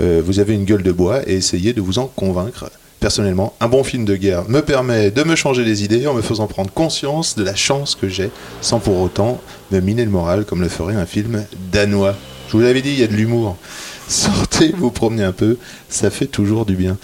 [0.00, 2.70] euh, vous avez une gueule de bois et essayez de vous en convaincre.
[3.00, 6.22] Personnellement, un bon film de guerre me permet de me changer les idées en me
[6.22, 9.40] faisant prendre conscience de la chance que j'ai, sans pour autant
[9.70, 12.14] me miner le moral comme le ferait un film danois.
[12.48, 13.56] Je vous l'avais dit, il y a de l'humour.
[14.08, 15.56] Sortez, vous promenez un peu,
[15.88, 16.98] ça fait toujours du bien.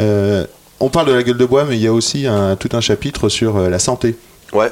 [0.00, 0.46] Euh,
[0.80, 2.80] on parle de la gueule de bois, mais il y a aussi un, tout un
[2.80, 4.16] chapitre sur la santé.
[4.52, 4.70] Ouais.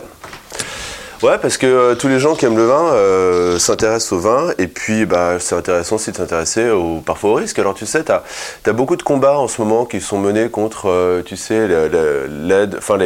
[1.23, 4.51] Ouais, parce que euh, tous les gens qui aiment le vin euh, s'intéressent au vin,
[4.59, 6.69] et puis bah, c'est intéressant aussi de s'intéresser
[7.07, 7.59] parfois au risque.
[7.59, 10.91] Alors tu sais, tu as, beaucoup de combats en ce moment qui sont menés contre,
[10.91, 12.99] euh, tu sais, la- la- l'aide, enfin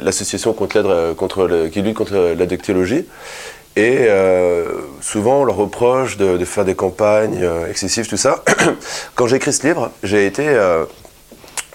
[0.00, 3.06] l'association contre l'aide, contre qui lutte contre l'addictologie.
[3.76, 4.64] Et euh,
[5.00, 8.42] souvent, on leur reproche de, faire des campagnes excessives, tout ça.
[9.14, 10.48] Quand j'ai écrit ce livre, j'ai été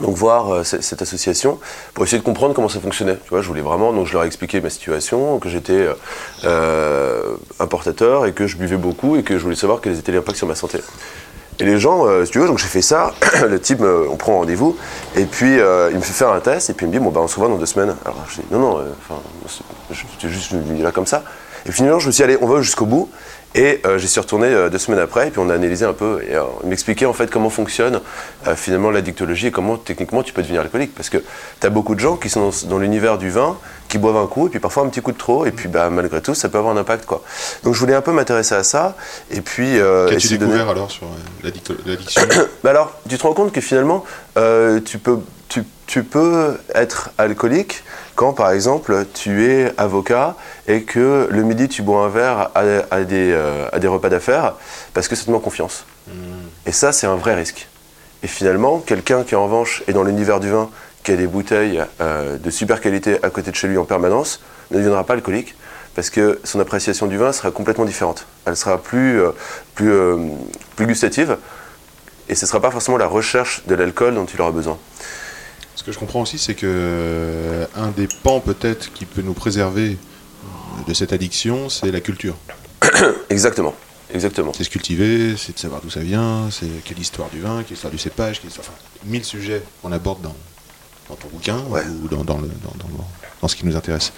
[0.02, 1.60] donc voir euh, cette association
[1.94, 3.18] pour essayer de comprendre comment ça fonctionnait.
[3.24, 5.94] Tu vois, je voulais vraiment, donc je leur ai expliqué ma situation, que j'étais euh,
[6.46, 10.18] euh, importateur et que je buvais beaucoup et que je voulais savoir quels étaient les
[10.18, 10.80] impacts sur ma santé.
[11.60, 13.14] Et les gens, si tu veux, donc j'ai fait ça,
[13.48, 14.76] le type, on prend rendez-vous,
[15.16, 17.22] et puis il me fait faire un test, et puis il me dit, bon, bah,
[17.24, 17.96] on se revoit dans deux semaines.
[18.04, 19.22] Alors je dis, non, non, enfin,
[19.92, 21.24] j'étais juste venu là comme ça.
[21.68, 23.10] Et finalement, je me suis dit, allez, on va jusqu'au bout.
[23.56, 25.94] Et euh, j'y suis retourné euh, deux semaines après, et puis on a analysé un
[25.94, 28.02] peu, et euh, il m'expliquait en fait comment fonctionne
[28.48, 30.96] euh, finalement l'addictologie et comment techniquement tu peux devenir alcoolique.
[30.96, 33.56] Parce que tu as beaucoup de gens qui sont dans, dans l'univers du vin,
[33.90, 35.90] qui boivent un coup, et puis parfois un petit coup de trop, et puis bah,
[35.92, 37.06] malgré tout, ça peut avoir un impact.
[37.06, 37.22] quoi.
[37.64, 38.96] Donc je voulais un peu m'intéresser à ça,
[39.30, 39.80] et puis.
[39.80, 41.06] euh, Qu'as-tu donner- découvert alors sur
[41.44, 42.24] l'addict- l'addiction
[42.64, 44.04] bah alors, tu te rends compte que finalement,
[44.36, 47.84] tu, peux, tu, tu peux être alcoolique
[48.16, 50.36] quand, par exemple, tu es avocat
[50.68, 54.10] et que le midi, tu bois un verre à, à des, euh, à des repas
[54.10, 54.56] d'affaires
[54.94, 55.86] parce que ça te en confiance.
[56.66, 57.68] Et ça, c'est un vrai risque.
[58.24, 60.70] Et finalement, quelqu'un qui, en revanche, est dans l'univers du vin,
[61.04, 64.42] qui a des bouteilles euh, de super qualité à côté de chez lui en permanence,
[64.72, 65.56] ne deviendra pas alcoolique
[65.96, 68.26] parce que son appréciation du vin sera complètement différente.
[68.46, 69.32] Elle sera plus, euh,
[69.76, 70.18] plus, euh,
[70.76, 71.38] plus gustative
[72.30, 74.78] et ce ne sera pas forcément la recherche de l'alcool dont il aura besoin.
[75.76, 79.34] Ce que je comprends aussi, c'est que euh, un des pans peut-être qui peut nous
[79.34, 82.36] préserver euh, de cette addiction, c'est la culture.
[83.30, 83.74] Exactement.
[84.14, 84.52] exactement.
[84.56, 87.74] C'est se cultiver, c'est de savoir d'où ça vient, c'est quelle histoire du vin, quelle
[87.74, 90.36] histoire du cépage, quelle histoire, enfin, mille sujets qu'on aborde dans,
[91.10, 91.82] dans ton bouquin Ouais.
[92.04, 93.08] ou dans, dans le, dans, dans-
[93.42, 94.14] dans ce qui nous intéresse.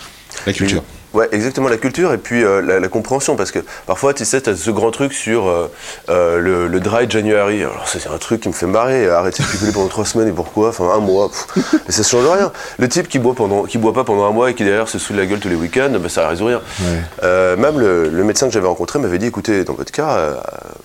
[0.46, 0.84] La culture.
[1.14, 4.42] Ouais, exactement, la culture et puis euh, la, la compréhension, parce que parfois, tu sais,
[4.42, 5.72] tu as ce grand truc sur euh,
[6.10, 7.62] euh, le, le dry January.
[7.62, 9.08] Alors, c'est un truc qui me fait marrer.
[9.10, 10.70] Arrêter de picoler pendant trois semaines et pourquoi?
[10.70, 11.30] Enfin, un mois.
[11.30, 12.52] pff, mais ça change rien.
[12.80, 15.00] Le type qui boit, pendant, qui boit pas pendant un mois et qui derrière se
[15.00, 16.62] saoule la gueule tous les week-ends, ben, ça résout rien.
[16.82, 17.56] Ouais.
[17.56, 20.36] Même le, le médecin que j'avais rencontré m'avait dit écoutez, dans votre cas,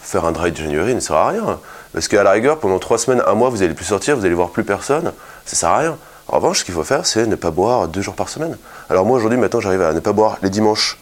[0.01, 1.59] faire un dry January ne sert à rien.
[1.93, 4.35] Parce qu'à la rigueur, pendant trois semaines, un mois, vous allez plus sortir, vous allez
[4.37, 5.11] voir plus personne.
[5.45, 5.97] Ça sert à rien.
[6.29, 8.57] En revanche, ce qu'il faut faire, c'est ne pas boire deux jours par semaine.
[8.91, 10.99] Alors moi, aujourd'hui, maintenant, j'arrive à ne pas boire les dimanches,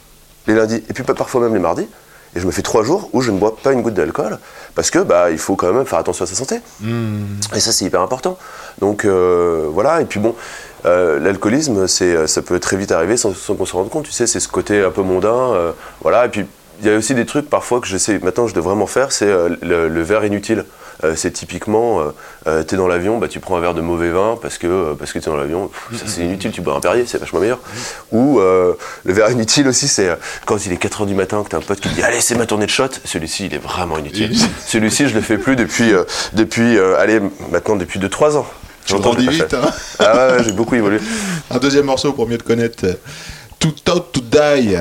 [0.46, 1.88] les lundis, et puis parfois même les mardis.
[2.36, 4.38] Et je me fais trois jours où je ne bois pas une goutte d'alcool,
[4.74, 6.60] parce que bah, il faut quand même faire attention à sa santé.
[7.54, 8.36] Et ça, c'est hyper important.
[8.80, 10.34] Donc euh, voilà, et puis bon,
[10.84, 14.12] euh, l'alcoolisme, c'est, ça peut très vite arriver sans, sans qu'on se rende compte, tu
[14.12, 15.54] sais, c'est ce côté un peu mondain.
[15.54, 15.72] euh,
[16.02, 16.44] voilà, et puis
[16.80, 19.26] il y a aussi des trucs parfois que j'essaie maintenant je dois vraiment faire, c'est
[19.26, 20.64] euh, le, le verre inutile.
[21.04, 22.00] Euh, c'est typiquement,
[22.46, 24.66] euh, tu es dans l'avion, bah, tu prends un verre de mauvais vin parce que,
[24.66, 27.18] euh, parce que tu es dans l'avion, ça c'est inutile, tu bois un Perrier, c'est
[27.18, 27.60] vachement meilleur.
[28.12, 28.74] Ou euh,
[29.04, 31.58] le verre inutile aussi, c'est euh, quand il est 4h du matin que tu as
[31.58, 33.98] un pote qui te dit Allez, c'est ma tournée de shot, celui-ci il est vraiment
[33.98, 34.36] inutile.
[34.66, 37.20] celui-ci je le fais plus depuis, euh, depuis euh, allez,
[37.50, 38.46] maintenant depuis 2-3 ans.
[39.30, 40.98] Vite, hein Ah ouais, j'ai beaucoup évolué.
[41.50, 42.86] Un deuxième morceau pour mieux te connaître.
[43.58, 44.78] Tout out to die.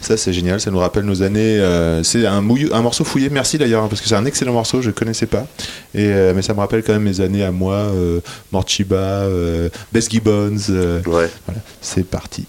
[0.00, 1.58] Ça c'est génial, ça nous rappelle nos années.
[1.58, 4.52] euh, c'est un, mouillou- un morceau fouillé, merci d'ailleurs, hein, parce que c'est un excellent
[4.52, 5.46] morceau, je ne connaissais pas.
[5.94, 8.20] Et, euh, mais ça me rappelle quand même mes années à moi, euh,
[8.52, 10.56] Morchiba, euh, Bess Gibbons.
[10.70, 11.28] euh, Ouais.
[11.46, 12.46] voilà, c'est parti.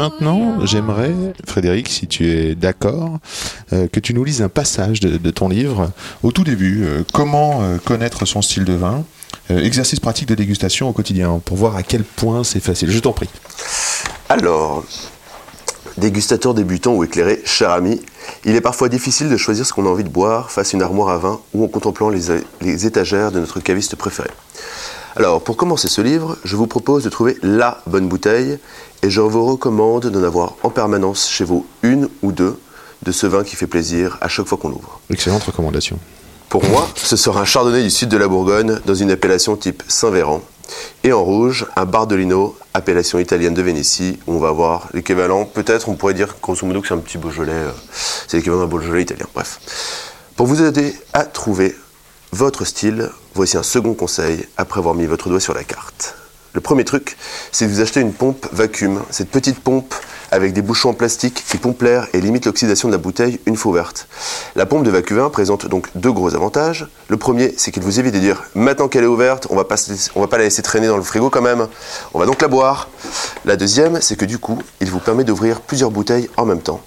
[0.00, 1.12] Maintenant, j'aimerais,
[1.46, 3.18] Frédéric, si tu es d'accord,
[3.72, 5.90] euh, que tu nous lises un passage de, ton livre
[6.22, 6.84] au tout début.
[6.84, 9.04] euh, comment euh, connaître son style de vin
[9.48, 12.90] Exercice pratique de dégustation au quotidien pour voir à quel point c'est facile.
[12.90, 13.28] Je t'en prie.
[14.28, 14.84] Alors,
[15.98, 18.00] dégustateur débutant ou éclairé, cher ami,
[18.44, 20.82] il est parfois difficile de choisir ce qu'on a envie de boire face à une
[20.82, 22.26] armoire à vin ou en contemplant les,
[22.60, 24.30] les étagères de notre caviste préféré.
[25.16, 28.58] Alors, pour commencer ce livre, je vous propose de trouver LA bonne bouteille
[29.02, 32.56] et je vous recommande d'en avoir en permanence chez vous une ou deux
[33.02, 35.00] de ce vin qui fait plaisir à chaque fois qu'on l'ouvre.
[35.10, 35.98] Excellente recommandation.
[36.48, 39.82] Pour moi, ce sera un chardonnay du sud de la Bourgogne dans une appellation type
[39.88, 40.42] Saint-Véran.
[41.02, 45.88] Et en rouge, un Bardolino, appellation italienne de Vénétie, où on va avoir l'équivalent, peut-être
[45.88, 47.70] on pourrait dire grosso modo que c'est un petit Beaujolais, euh,
[48.28, 49.58] c'est l'équivalent d'un Beaujolais italien, bref.
[50.36, 51.74] Pour vous aider à trouver
[52.30, 56.16] votre style, voici un second conseil après avoir mis votre doigt sur la carte.
[56.52, 57.16] Le premier truc,
[57.52, 59.02] c'est de vous acheter une pompe vacuum.
[59.10, 59.94] Cette petite pompe
[60.32, 63.56] avec des bouchons en plastique qui pompe l'air et limite l'oxydation de la bouteille une
[63.56, 64.08] fois ouverte.
[64.56, 66.88] La pompe de vacuum présente donc deux gros avantages.
[67.08, 69.76] Le premier, c'est qu'il vous évite de dire maintenant qu'elle est ouverte, on va pas
[70.16, 71.68] on va pas la laisser traîner dans le frigo quand même.
[72.14, 72.88] On va donc la boire.
[73.44, 76.80] La deuxième, c'est que du coup, il vous permet d'ouvrir plusieurs bouteilles en même temps.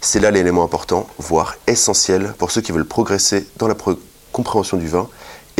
[0.00, 3.76] C'est là l'élément important, voire essentiel pour ceux qui veulent progresser dans la
[4.32, 5.08] compréhension du vin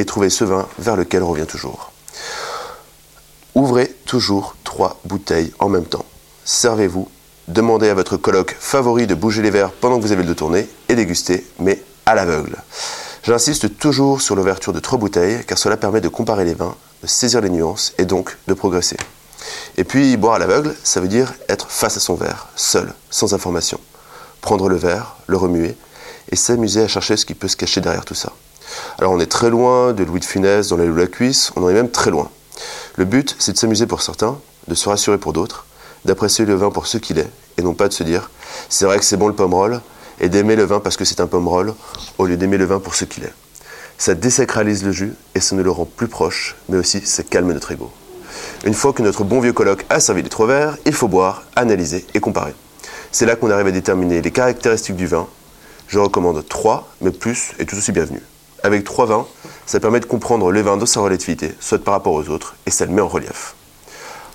[0.00, 1.92] et trouver ce vin vers lequel on revient toujours.
[3.54, 6.06] Ouvrez toujours trois bouteilles en même temps.
[6.44, 7.08] Servez-vous,
[7.48, 10.34] demandez à votre coloc favori de bouger les verres pendant que vous avez le dos
[10.34, 12.56] tourné et dégustez, mais à l'aveugle.
[13.24, 17.06] J'insiste toujours sur l'ouverture de trois bouteilles car cela permet de comparer les vins, de
[17.06, 18.96] saisir les nuances et donc de progresser.
[19.76, 23.34] Et puis boire à l'aveugle, ça veut dire être face à son verre, seul, sans
[23.34, 23.78] information.
[24.40, 25.76] Prendre le verre, le remuer
[26.30, 28.32] et s'amuser à chercher ce qui peut se cacher derrière tout ça.
[29.00, 31.62] Alors on est très loin de Louis de Funès dans la loup la cuisse, on
[31.62, 32.28] en est même très loin.
[32.96, 34.38] Le but, c'est de s'amuser pour certains,
[34.68, 35.64] de se rassurer pour d'autres,
[36.04, 38.30] d'apprécier le vin pour ce qu'il est, et non pas de se dire
[38.68, 39.80] c'est vrai que c'est bon le pomme
[40.20, 41.48] et d'aimer le vin parce que c'est un pomme
[42.18, 43.32] au lieu d'aimer le vin pour ce qu'il est.
[43.96, 47.54] Ça désacralise le jus et ça nous le rend plus proche, mais aussi ça calme
[47.54, 47.90] notre ego.
[48.64, 51.44] Une fois que notre bon vieux colloque a servi les trois verres, il faut boire,
[51.56, 52.52] analyser et comparer.
[53.12, 55.26] C'est là qu'on arrive à déterminer les caractéristiques du vin.
[55.88, 58.20] Je recommande trois, mais plus est tout aussi bienvenu.
[58.62, 59.26] Avec trois vins,
[59.66, 62.70] ça permet de comprendre le vin dans sa relativité, soit par rapport aux autres, et
[62.70, 63.54] ça le met en relief.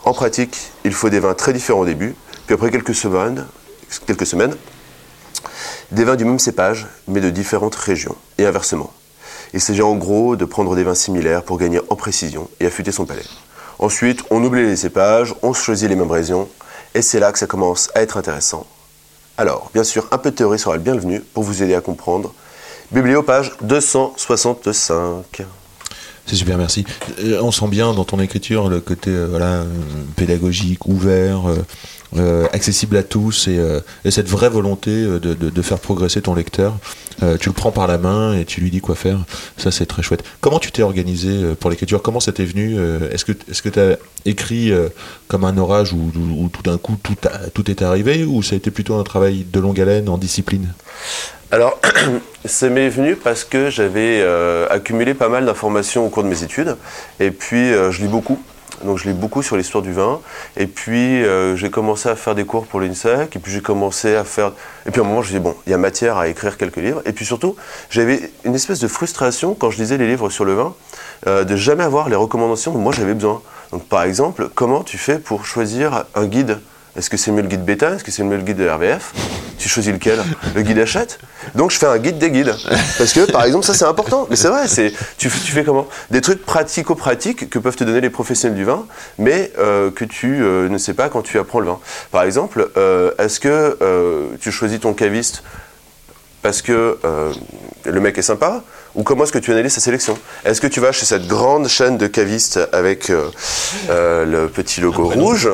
[0.04, 2.16] En pratique, il faut des vins très différents au début,
[2.46, 3.46] puis après quelques semaines,
[4.06, 4.56] quelques semaines
[5.92, 8.92] des vins du même cépage, mais de différentes régions, et inversement.
[9.54, 12.92] Il s'agit en gros de prendre des vins similaires pour gagner en précision et affûter
[12.92, 13.26] son palais.
[13.78, 16.50] Ensuite, on oublie les cépages, on choisit les mêmes régions,
[16.94, 18.66] et c'est là que ça commence à être intéressant.
[19.38, 22.34] Alors, bien sûr, un peu de théorie sera le bienvenu pour vous aider à comprendre.
[22.92, 25.46] Biblio, page 265.
[26.26, 26.86] C'est super, merci.
[27.24, 29.66] Euh, On sent bien dans ton écriture le côté euh, euh,
[30.16, 31.44] pédagogique, ouvert,
[32.18, 36.36] euh, accessible à tous et, euh, et cette vraie volonté euh, de, faire progresser ton
[36.36, 36.78] lecteur.
[37.40, 39.20] Tu le prends par la main et tu lui dis quoi faire.
[39.58, 40.24] Ça, c'est très chouette.
[40.42, 42.02] Comment tu t'es organisé pour l'écriture?
[42.02, 42.78] Comment ça t'est venu
[43.10, 44.74] Est-ce que tu as écrit
[45.30, 47.16] comme un orage où, tout d'un coup tout,
[47.54, 50.74] tout est arrivé ou ça a été plutôt un travail de longue haleine en discipline?
[51.52, 51.80] Alors,
[52.46, 54.22] ça m'est venu parce que j'avais
[54.70, 56.76] accumulé pas mal d'informations au cours de mes études.
[57.22, 58.40] Et puis, je lis beaucoup.
[58.84, 60.20] Donc, je lis beaucoup sur l'histoire du vin.
[60.58, 63.36] Et puis, euh, j'ai commencé à faire des cours pour l'INSEC.
[63.36, 64.52] Et puis, j'ai commencé à faire.
[64.86, 66.28] Et puis, à un moment, je me suis dit, bon, il y a matière à
[66.28, 67.02] écrire quelques livres.
[67.06, 67.56] Et puis, surtout,
[67.90, 70.76] j'avais une espèce de frustration quand je lisais les livres sur le vin,
[71.28, 73.42] euh, de jamais avoir les recommandations dont moi j'avais besoin.
[73.72, 76.60] Donc, par exemple, comment tu fais pour choisir un guide
[76.98, 77.92] est-ce que c'est mieux le guide bêta?
[77.92, 79.14] Est-ce que c'est mieux le guide de RVF
[79.58, 80.20] Tu choisis lequel?
[80.56, 81.20] Le guide achète
[81.54, 82.56] Donc je fais un guide des guides.
[82.98, 84.28] Parce que par exemple, ça c'est important.
[84.30, 84.66] Mais c'est vrai,
[85.18, 85.88] tu, fais- comment?
[86.12, 88.86] Des trucs pratico-pratiques que peuvent te donner les professionnels du vin,
[89.18, 91.80] mais euh, que tu euh, ne sais pas quand tu apprends le vin.
[92.12, 93.78] Par exemple, euh, est-ce que
[94.40, 95.44] tu choisis ton caviste
[96.42, 96.98] parce que
[97.86, 98.64] le mec est sympa?
[98.96, 100.18] Ou comment est-ce que tu analyses sa sélection?
[100.46, 103.30] Est-ce que tu vas chez cette grande chaîne de cavistes avec euh,
[103.90, 105.50] euh, le petit logo rouge?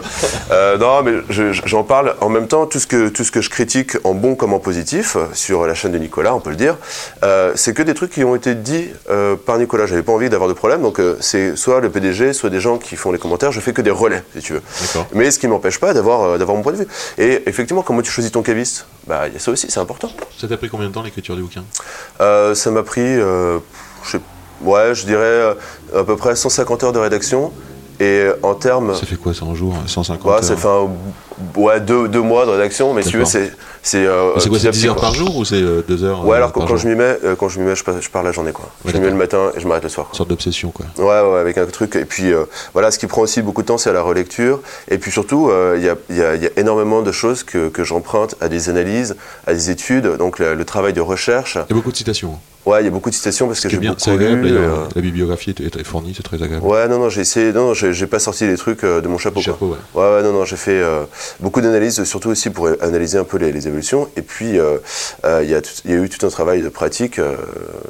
[0.51, 2.65] Euh, Non, mais je- je- j'en parle en même temps.
[2.65, 5.73] Tout ce, que, tout ce que je critique en bon comme en positif sur la
[5.73, 6.77] chaîne de Nicolas, on peut le dire,
[7.55, 8.89] c'est que des trucs qui ont été dits
[9.45, 9.85] par Nicolas.
[9.85, 12.95] J'avais pas envie d'avoir de problème, donc c'est soit le PDG, soit des gens qui
[12.95, 13.51] font les commentaires.
[13.51, 14.61] Je fais que des relais, si tu veux.
[15.13, 16.87] Mais ce qui m'empêche pas d'avoir d'avoir mon point de vue.
[17.17, 18.85] Et effectivement, comment tu choisis ton caviste?
[19.07, 20.11] Bah, il y a ça aussi, c'est important.
[20.39, 21.63] Ça t'a pris combien de temps l'écriture du bouquin?
[22.19, 23.01] Ça m'a pris,
[24.03, 24.21] je, sais-
[24.61, 25.53] ouais, je dirais euh,
[25.95, 27.51] à peu près 150 heures de rédaction.
[27.99, 28.95] Et en termes.
[28.95, 30.89] Ça fait quoi ça en jour 150 Ouais, heures ça fait un,
[31.55, 33.51] ouais, deux, deux mois de rédaction, mais si tu veux, c'est.
[33.83, 35.01] C'est euh, quoi, c'est 10 petit, heures quoi.
[35.07, 37.35] par jour ou c'est 2 heures Ouais, euh, alors quand, quand je m'y mets, euh,
[37.35, 38.65] quand je m'y mets, je, je pars la journée, quoi.
[38.85, 40.07] Ouais, je m'y mets le matin et je m'arrête le soir.
[40.11, 40.85] Une sorte d'obsession quoi.
[40.99, 41.95] Ouais, ouais, avec un truc.
[41.95, 44.59] Et puis euh, voilà, ce qui prend aussi beaucoup de temps, c'est la relecture.
[44.91, 47.69] Et puis surtout, euh, il y, a, y a- y a énormément de choses que,
[47.69, 49.15] que j'emprunte à des analyses,
[49.47, 50.15] à des études.
[50.17, 51.55] Donc le, le travail de recherche.
[51.55, 52.37] Il y a beaucoup de citations.
[52.63, 54.55] Ouais, il y a beaucoup de citations parce que j'ai beaucoup c'est agréable lu.
[54.55, 56.63] euh, La bibliographie est, est fournie, c'est très agréable.
[56.63, 57.51] Ouais, non, non, j'ai essayé.
[57.53, 59.41] Non, non, j'ai pas sorti les trucs euh, de mon chapeau.
[59.41, 60.03] Chapeau, quoi.
[60.03, 60.09] ouais.
[60.11, 61.01] Ouais, ouais, non, non, j'ai fait euh,
[61.39, 64.09] beaucoup d'analyses, surtout aussi pour analyser un peu les, les évolutions.
[64.15, 64.77] Et puis, euh,
[65.25, 67.35] euh, il y, a y eu tout un travail de pratique, euh,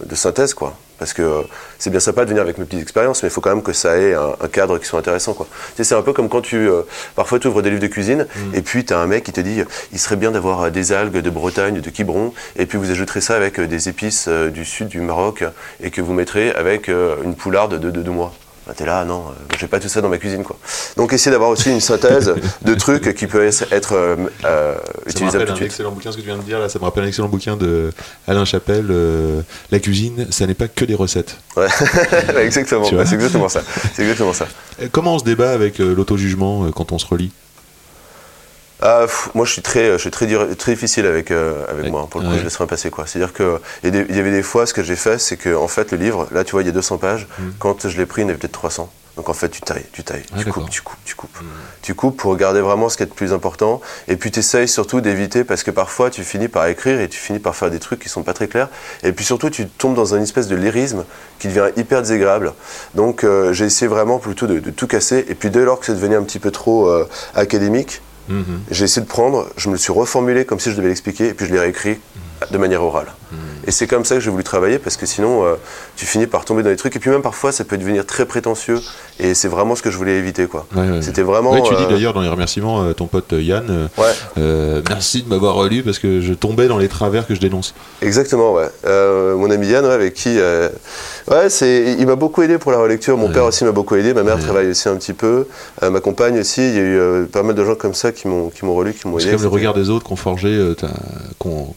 [0.05, 0.75] de synthèse, quoi.
[0.99, 1.43] Parce que
[1.79, 3.73] c'est bien sympa de venir avec mes petites expériences, mais il faut quand même que
[3.73, 5.47] ça ait un, un cadre qui soit intéressant, quoi.
[5.75, 6.83] Tu sais, c'est un peu comme quand tu, euh,
[7.15, 8.55] parfois, tu ouvres des livres de cuisine, Mm.
[8.55, 9.61] et puis tu as un mec qui te dit,
[9.91, 13.35] il serait bien d'avoir des algues de Bretagne, de Quiberon, et puis vous ajouterez ça
[13.35, 15.43] avec des épices euh, du sud du Maroc,
[15.81, 18.33] et que vous mettrez avec euh, une poularde de deux de, mois.
[18.67, 20.57] Bah, T'es là, non, euh, j'ai pas tout ça dans ma cuisine, quoi.
[20.95, 25.09] Donc, essayer d'avoir aussi une synthèse de trucs qui peuvent être euh, euh, Ça me
[25.09, 27.03] utilisables rappelle un excellent bouquin, ce que tu viens de dire là, ça me rappelle
[27.03, 27.91] un excellent bouquin de
[28.27, 29.41] Alain Chapelle, euh,
[29.71, 31.37] La cuisine, ça n'est pas que des recettes.
[31.57, 31.67] Ouais,
[32.43, 33.61] exactement, c'est exactement ça.
[33.95, 34.47] C'est exactement ça.
[34.81, 37.31] Euh, Comment on se débat avec euh, l'auto-jugement euh, quand on se relit?
[38.81, 41.85] Ah, pff, moi, je suis très, je suis très, dir- très difficile avec, euh, avec
[41.85, 41.91] Ouais.
[41.91, 42.07] moi.
[42.09, 42.39] Pour le coup, Ouais.
[42.39, 43.05] je laisse rien passer, quoi.
[43.05, 45.91] C'est-à-dire que il y, avait des fois, ce que j'ai fait, c'est que, en fait,
[45.91, 47.27] le livre, là, tu vois, il y a 200 pages.
[47.37, 47.43] Mm.
[47.59, 48.91] Quand je l'ai pris, il y en avait peut-être 300.
[49.17, 51.41] Donc, en fait, tu tailles, tu tailles, Ah, tu coupes, tu coupes, tu coupes.
[51.41, 51.45] Mm.
[51.83, 53.81] Tu coupes pour regarder vraiment ce qui est le plus important.
[54.07, 57.19] Et puis, tu essayes surtout d'éviter, parce que parfois, tu finis par écrire et tu
[57.19, 58.69] finis par faire des trucs qui sont pas très clairs.
[59.03, 61.03] Et puis, surtout, tu tombes dans une espèce de lyrisme
[61.39, 62.53] qui devient hyper désagréable.
[62.95, 65.23] Donc, euh, j'ai essayé vraiment plutôt de, de tout casser.
[65.27, 68.61] Et puis, dès lors que c'est devenu un petit peu trop euh, académique, Mhm.
[68.69, 71.33] j'ai essayé de prendre, je me le suis reformulé comme si je devais l'expliquer, et
[71.33, 71.97] puis je l'ai réécrit
[72.49, 73.07] de manière orale.
[73.67, 75.53] Et c'est comme ça que j'ai voulu travailler, parce que sinon, euh,
[75.95, 78.25] tu finis par tomber dans des trucs, et puis même parfois, ça peut devenir très
[78.25, 78.79] prétentieux,
[79.19, 80.65] et c'est vraiment ce que je voulais éviter, quoi.
[80.75, 81.01] Ouais, ouais.
[81.01, 81.61] C'était vraiment...
[81.61, 85.29] Tu dis euh, d'ailleurs dans les remerciements, euh, ton pote euh, Yann, Ouais, merci de
[85.29, 87.73] m'avoir relu parce que je tombais dans les travers que je dénonce.
[88.01, 88.67] exactement, ouais.
[88.83, 90.37] Mon ami Yann, avec qui...
[91.29, 93.15] ouais, c'est, il m'a beaucoup aidé pour la relecture.
[93.17, 94.13] Mon père aussi m'a beaucoup aidé.
[94.13, 95.47] Ma mère travaille aussi un petit peu.
[95.81, 96.61] Ma compagne aussi.
[96.67, 96.81] Il y a
[97.21, 99.25] eu pas mal de gens comme ça qui m'ont, qui m'ont relu, qui m'ont C'est
[99.27, 99.35] aidé.
[99.35, 100.73] comme le regard des autres qu'on forgé,
[101.37, 101.73] qu'on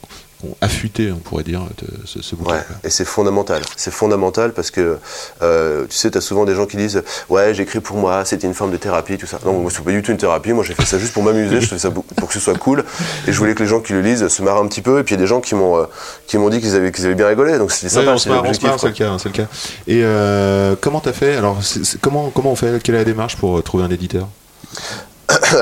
[0.61, 2.55] affûté, on pourrait dire, de- ce, ce bouquin.
[2.55, 3.63] Ouais, et c'est fondamental.
[3.77, 4.99] C'est fondamental parce que,
[5.43, 8.47] euh, tu sais, tu as souvent des gens qui disent Ouais, j'écris pour moi, c'était
[8.47, 9.39] une forme de thérapie, tout ça.
[9.45, 10.53] Non, moi, c'est pas du tout une thérapie.
[10.53, 12.85] Moi, j'ai fait ça juste pour m'amuser, je fais ça pour que ce soit cool.
[13.27, 14.99] Et je voulais que les gens qui le lisent se marrent un petit peu.
[15.01, 15.85] Et puis, il y a des gens qui m'ont euh,
[16.27, 17.59] qui m'ont dit qu'ils avaient, qu'ils avaient bien rigolé.
[17.59, 18.19] Donc, c'était Ouais, sympa.
[18.19, 18.25] se
[18.79, 19.47] c'est le cas, hein, c'est le cas.
[19.87, 21.37] Et euh, comment t'as fait?
[21.37, 21.59] Alors,
[22.01, 22.83] comment comment on fait?
[22.83, 24.29] Quelle est la démarche pour trouver un éditeur?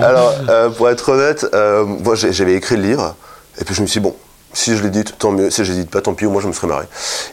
[0.00, 3.14] Alors, euh, pour être honnête, euh, moi j'avais écrit le livre,
[3.60, 4.16] et puis je me suis dit, bon,
[4.52, 6.52] si je l'édite, tant mieux, si je l'édite pas, tant pis, au moins je me
[6.52, 6.86] serais marré.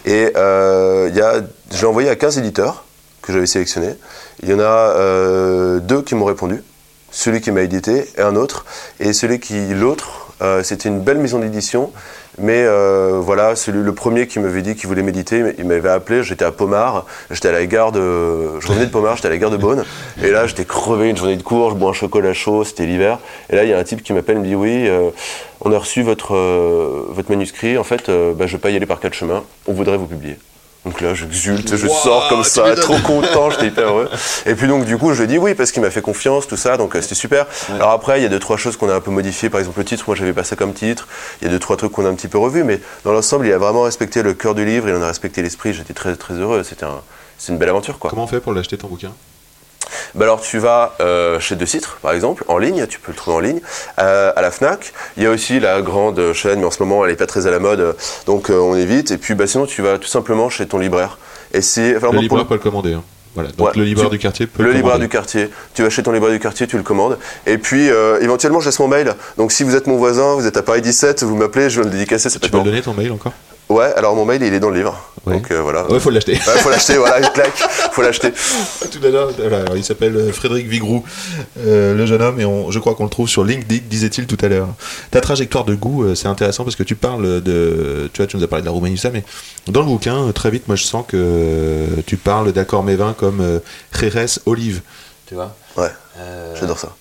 [0.06, 2.86] Et euh, y a, je l'ai envoyé à 15 éditeurs
[3.22, 3.96] que j'avais sélectionnés.
[4.44, 6.64] Il y en a euh, deux qui m'ont répondu,
[7.12, 8.66] celui qui m'a édité et un autre.
[9.00, 11.92] Et celui qui, l'autre, euh, c'était une belle maison d'édition.
[12.40, 16.24] Mais euh, voilà, celui, le premier qui m'avait dit qu'il voulait méditer, il m'avait appelé,
[16.24, 18.60] j'étais à Pomard, j'étais à la gare de...
[18.60, 19.84] Je revenais de Pomard, j'étais à la gare de Beaune,
[20.24, 23.18] et là j'étais crevé, une journée de cours, je bois un chocolat chaud, c'était l'hiver,
[23.50, 25.10] et là il y a un type qui m'appelle, il me dit oui, euh,
[25.62, 28.86] on a reçu votre, euh, votre manuscrit, en fait bah, je vais pas y aller
[28.86, 30.38] par quatre chemins, on voudrait vous publier.
[30.88, 34.10] Donc là, j'exulte, je Wow, sors comme ça, trop content, j'étais hyper heureux.
[34.46, 36.48] Et puis donc du coup, je lui ai dit oui parce qu'il m'a fait confiance,
[36.48, 37.46] tout ça, donc euh, c'était super.
[37.70, 39.50] Alors après, il y a deux trois choses qu'on a un peu modifiées.
[39.50, 41.10] Par exemple, le titre, moi j'avais pas ça comme titre.
[41.42, 43.48] Il y a deux trois trucs qu'on a un petit peu revus, mais dans l'ensemble,
[43.48, 45.74] il a vraiment respecté le cœur du livre, il en a respecté l'esprit.
[45.74, 46.64] J'étais très très heureux.
[46.64, 47.02] C'était un,
[47.38, 48.10] c'est une belle aventure quoi.
[48.10, 49.12] Comment on fait pour l'acheter ton bouquin?
[50.16, 53.18] Bah alors tu vas euh, chez De Citre, par exemple, en ligne, tu peux le
[53.18, 53.60] trouver en ligne,
[54.00, 54.94] euh, à la FNAC.
[55.18, 57.48] Il y a aussi la grande chaîne, mais en ce moment elle n'est pas très
[57.48, 59.12] à la mode, donc euh, on évite.
[59.12, 61.18] Et puis bah, sinon tu vas tout simplement chez ton libraire.
[61.54, 62.94] Et c'est enfin, Le moi, pour libraire peut le commander.
[62.94, 63.04] hein.
[63.36, 63.52] Voilà.
[63.52, 65.50] Donc Ouais, le libraire tu- du quartier peut le le libraire du quartier.
[65.76, 67.20] Tu vas chez ton libraire du quartier, tu le commandes.
[67.46, 69.14] Et puis, euh, éventuellement, je laisse mon mail.
[69.38, 71.86] Donc, si vous êtes mon voisin, vous êtes à Paris 17, vous m'appelez, je vais
[71.86, 72.66] le dédicacer, ça Tu peux marrant.
[72.66, 73.34] donner ton mail encore?
[73.70, 74.98] Ouais, alors mon mail, il est dans le livre.
[75.26, 75.34] Ouais.
[75.34, 75.92] Donc, euh, voilà.
[75.92, 76.34] Ouais, faut l'acheter.
[76.34, 77.52] Ouais, faut l'acheter, voilà, clac,
[77.92, 78.32] faut l'acheter.
[78.32, 81.04] Tout à l'heure, alors, il s'appelle euh, Frédéric Vigroux,
[81.60, 84.38] euh, le jeune homme, et on, je crois qu'on le trouve sur LinkedIn, disait-il tout
[84.42, 84.70] à l'heure.
[85.12, 88.10] Ta trajectoire de goût, c'est intéressant parce que tu parles de.
[88.14, 89.24] Tu vois, tu nous as parlé de la Roumanie, ça, mais
[89.68, 93.60] dans le bouquin, très vite, moi je sens que tu parles d'accords mévins comme
[93.94, 94.82] Jerez, Olive.
[95.28, 95.92] Tu vois Ouais,
[96.58, 96.96] j'adore ça.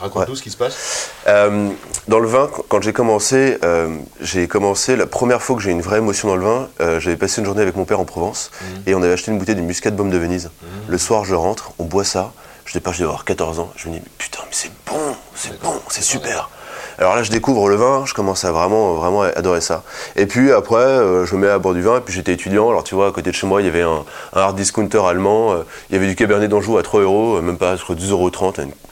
[0.00, 1.10] Raconte-nous ce qui se passe.
[1.26, 1.70] Euh,
[2.08, 5.70] dans le vin, qu- quand j'ai commencé, euh, j'ai commencé la première fois que j'ai
[5.70, 6.68] eu une vraie émotion dans le vin.
[6.80, 8.50] euh, J'avais passé une journée avec mon père en Provence
[8.86, 10.50] et on avait acheté une bouteille de muscat de baume de Venise.
[10.88, 12.32] Le soir, je rentre, on boit ça.
[12.66, 13.70] Je départ, je devais avoir 14 ans.
[13.76, 16.50] Je me dis, mais putain, mais c'est bon, c'est bon, c'est super.
[16.98, 19.84] Alors là, je découvre le vin, je commence à vraiment, vraiment adorer ça.
[20.16, 22.68] Et puis après, euh, je me mets à boire du vin, et puis j'étais étudiant.
[22.68, 25.00] Alors tu vois, à côté de chez moi, il y avait un, un hard discounter
[25.06, 27.94] allemand, euh, il y avait du Cabernet d'Anjou à 3 euros, même pas, je crois
[27.94, 28.30] 2,30 euros,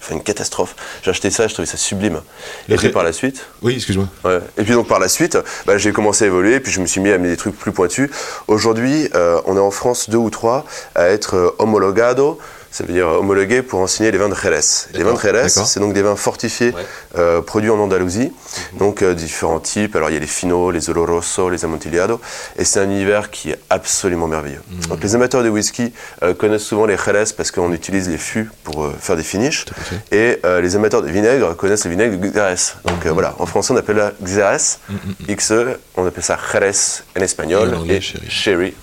[0.07, 0.75] enfin, une catastrophe.
[1.03, 2.21] J'ai acheté ça, je trouvais ça sublime.
[2.69, 4.09] Le Et puis par la suite, Oui, excuse-moi.
[4.25, 4.39] Ouais.
[4.57, 7.01] Et puis donc par la suite, bah, j'ai commencé à évoluer, puis je me suis
[7.01, 8.11] mis à mettre des trucs plus pointus.
[8.49, 12.39] Aujourd'hui, euh, on est en France deux ou trois à être homologado,
[12.77, 14.61] ça veut dire homologué pour enseigner les vins de Jerez.
[14.93, 16.83] Les vins de Jerez, c'est donc des vins fortifiés Ouais.
[17.17, 18.33] euh, produits en Andalousie,
[18.79, 19.97] donc euh, différents types.
[19.97, 22.21] Alors il y a les finos, les oloroso, les amontillado,
[22.59, 24.61] et c'est un univers qui est absolument merveilleux.
[24.91, 28.51] Donc les amateurs de whisky euh, connaissent souvent les Jerez parce qu'on utilise les fûts
[28.65, 29.65] pour faire des finishes,
[30.13, 32.77] et les amateurs de vinaigre connaissent le vinaigre de Xérès.
[32.85, 34.81] Donc euh, voilà, en français on appelle la Xérès,
[35.29, 35.53] XE,
[35.97, 36.73] on appelle ça Jerez
[37.19, 38.75] en espagnol, Et en anglais, et sherry.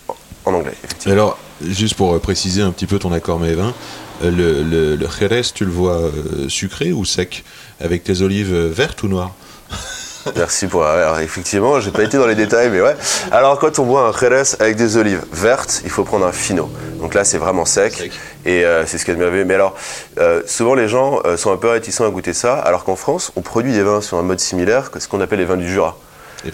[0.46, 1.14] en anglais, effectivement.
[1.14, 3.74] alors, juste pour euh, préciser un petit peu ton accord mévin,
[4.24, 7.44] euh, le, le, le Jerez, tu le vois euh, sucré ou sec?
[7.80, 9.34] Avec tes olives vertes ou noires?
[10.36, 10.86] Merci pour.
[10.86, 12.96] Alors, effectivement, j'ai pas été dans les détails, mais ouais.
[13.32, 16.70] Alors, quand on boit un Jerez avec des olives vertes, il faut prendre un fino.
[17.00, 17.94] Donc là, c'est vraiment sec.
[17.94, 18.12] Sec.
[18.46, 19.46] Et euh, c'est ce de merveilleux.
[19.46, 19.76] Mais alors,
[20.20, 23.32] euh, souvent, les gens euh, sont un peu réticents à goûter ça, alors qu'en France,
[23.36, 25.70] on produit des vins sur un mode similaire que ce qu'on appelle les vins du
[25.70, 25.98] Jura.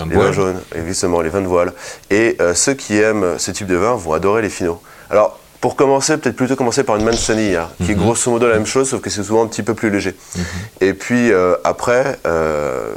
[0.05, 1.73] Les vins jaunes, exactement, les vins de voile.
[2.09, 4.81] Et euh, ceux qui aiment ce type de vin vont adorer les finaux.
[5.09, 8.01] Alors, pour commencer, peut-être plutôt commencer par une manzanilla, qui est Mhm.
[8.01, 10.15] grosso modo la même chose, sauf que c'est souvent un petit peu plus léger.
[10.79, 12.93] Et puis euh, après, euh,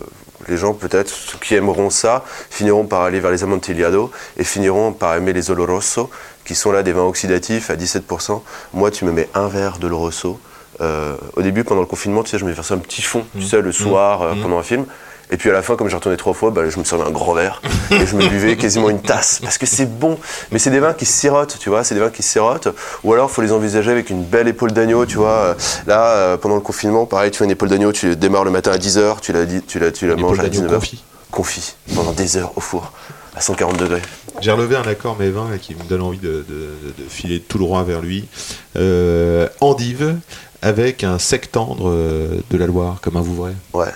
[0.48, 4.92] les gens peut-être ceux qui aimeront ça finiront par aller vers les amontillado et finiront
[4.92, 6.08] par aimer les oloroso,
[6.44, 8.42] qui sont là des vins oxydatifs à 17%.
[8.74, 10.38] Moi, tu me mets un verre de l'oroso.
[10.80, 13.42] Euh, au début, pendant le confinement, tu sais, je me faisais un petit fond, tu
[13.42, 14.84] sais, le soir, pendant un film.
[15.32, 17.10] Et puis à la fin, comme j'ai retourné trois fois, bah, je me servais un
[17.10, 17.60] grand verre
[17.90, 20.18] et je me buvais quasiment une tasse parce que c'est bon.
[20.52, 22.68] Mais c'est des vins qui sirotent, tu vois, c'est des vins qui sirotent.
[23.02, 25.30] Ou alors, faut les envisager avec une belle épaule d'agneau, tu vois.
[25.30, 25.54] Euh,
[25.86, 28.70] Là, euh, pendant le confinement, pareil, tu fais une épaule d'agneau, tu démarres le matin
[28.72, 30.74] à 10h, tu la, tu la, tu la manges à d'agneau 19h.
[30.74, 31.02] confit.
[31.30, 32.92] Confit, pendant des heures au four,
[33.34, 34.02] à 140 degrés.
[34.42, 37.40] J'ai relevé un accord mes vins là, qui me donne envie de, de- de filer
[37.40, 38.28] tout droit vers lui.
[38.76, 40.16] Euh, endive
[40.60, 43.54] avec un sec tendre euh, de la Loire, comme un Vouvray.
[43.72, 43.86] Ouais.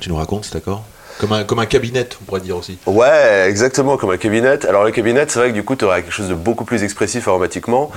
[0.00, 0.84] Tu nous racontes cet accord
[1.18, 2.78] comme un, comme un cabinet, on pourrait dire aussi.
[2.86, 4.64] Ouais, exactement, comme un cabinet.
[4.66, 6.84] Alors le cabinet, c'est vrai que du coup, tu aurais quelque chose de beaucoup plus
[6.84, 7.90] expressif aromatiquement.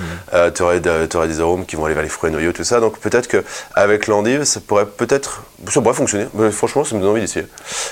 [0.55, 2.79] tu aurais, des arômes qui vont aller vers les fruits noyaux, tout ça.
[2.79, 5.43] Donc peut-être qu'avec l'endive, ça pourrait peut-être...
[5.69, 6.25] Ça pourrait fonctionner.
[6.33, 7.45] Mais franchement, ça me donne envie d'essayer.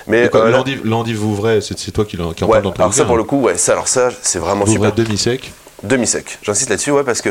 [0.07, 3.05] Mais Et euh, L'endive Vouvray, c'est toi qui, en Ouais, parle dans ton alors ça
[3.05, 4.93] pour le coup, ouais, ça, alors ça, c'est vraiment super.
[4.93, 5.51] demi-sec.
[5.84, 6.39] Demi-sec.
[6.41, 7.30] J'insiste là-dessus, ouais, parce que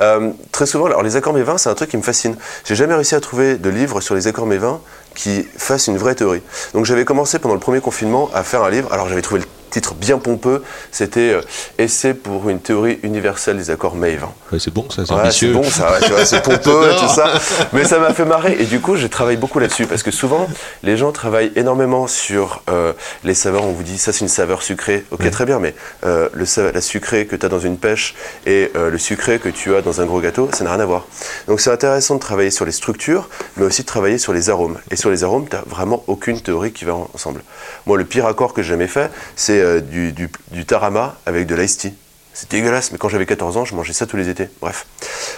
[0.00, 2.36] euh, très souvent, alors les accords mévins, c'est un truc qui me fascine.
[2.64, 4.80] J'ai jamais réussi à trouver de livre sur les accords mévins
[5.18, 6.42] qui fasse une vraie théorie.
[6.74, 8.92] Donc j'avais commencé pendant le premier confinement à faire un livre.
[8.92, 10.62] Alors j'avais trouvé le titre bien pompeux.
[10.92, 11.40] C'était euh,
[11.78, 14.32] Essai pour une théorie universelle des accords mévins.
[14.52, 15.52] Ouais, c'est bon ça, c'est Ouais, c'est ambitieux.
[15.52, 17.32] bon ça, ouais, tu vois, c'est pompeux et tout ça.
[17.72, 18.56] Mais ça m'a fait marrer.
[18.60, 19.86] Et du coup, j'ai travaillé beaucoup là-dessus.
[19.86, 20.46] Parce que souvent,
[20.82, 22.92] les gens travaillent énormément sur euh,
[23.24, 23.64] les saveurs.
[23.64, 25.04] On vous dit, ça c'est une saveur sucrée.
[25.10, 28.14] Ok, très bien, mais euh, le, la sucrée que tu as dans une pêche
[28.46, 30.86] et euh, le sucré que tu as dans un gros gâteau, ça n'a rien à
[30.86, 31.06] voir.
[31.46, 34.78] Donc c'est intéressant de travailler sur les structures, mais aussi de travailler sur les arômes.
[34.90, 37.42] Et sur les arômes, tu n'as vraiment aucune théorie qui va en- ensemble.
[37.86, 41.46] Moi, le pire accord que j'ai jamais fait, c'est euh, du, du, du tarama avec
[41.46, 41.92] de l'ice tea.
[42.34, 44.48] C'est dégueulasse, mais quand j'avais 14 ans, je mangeais ça tous les étés.
[44.60, 44.86] Bref.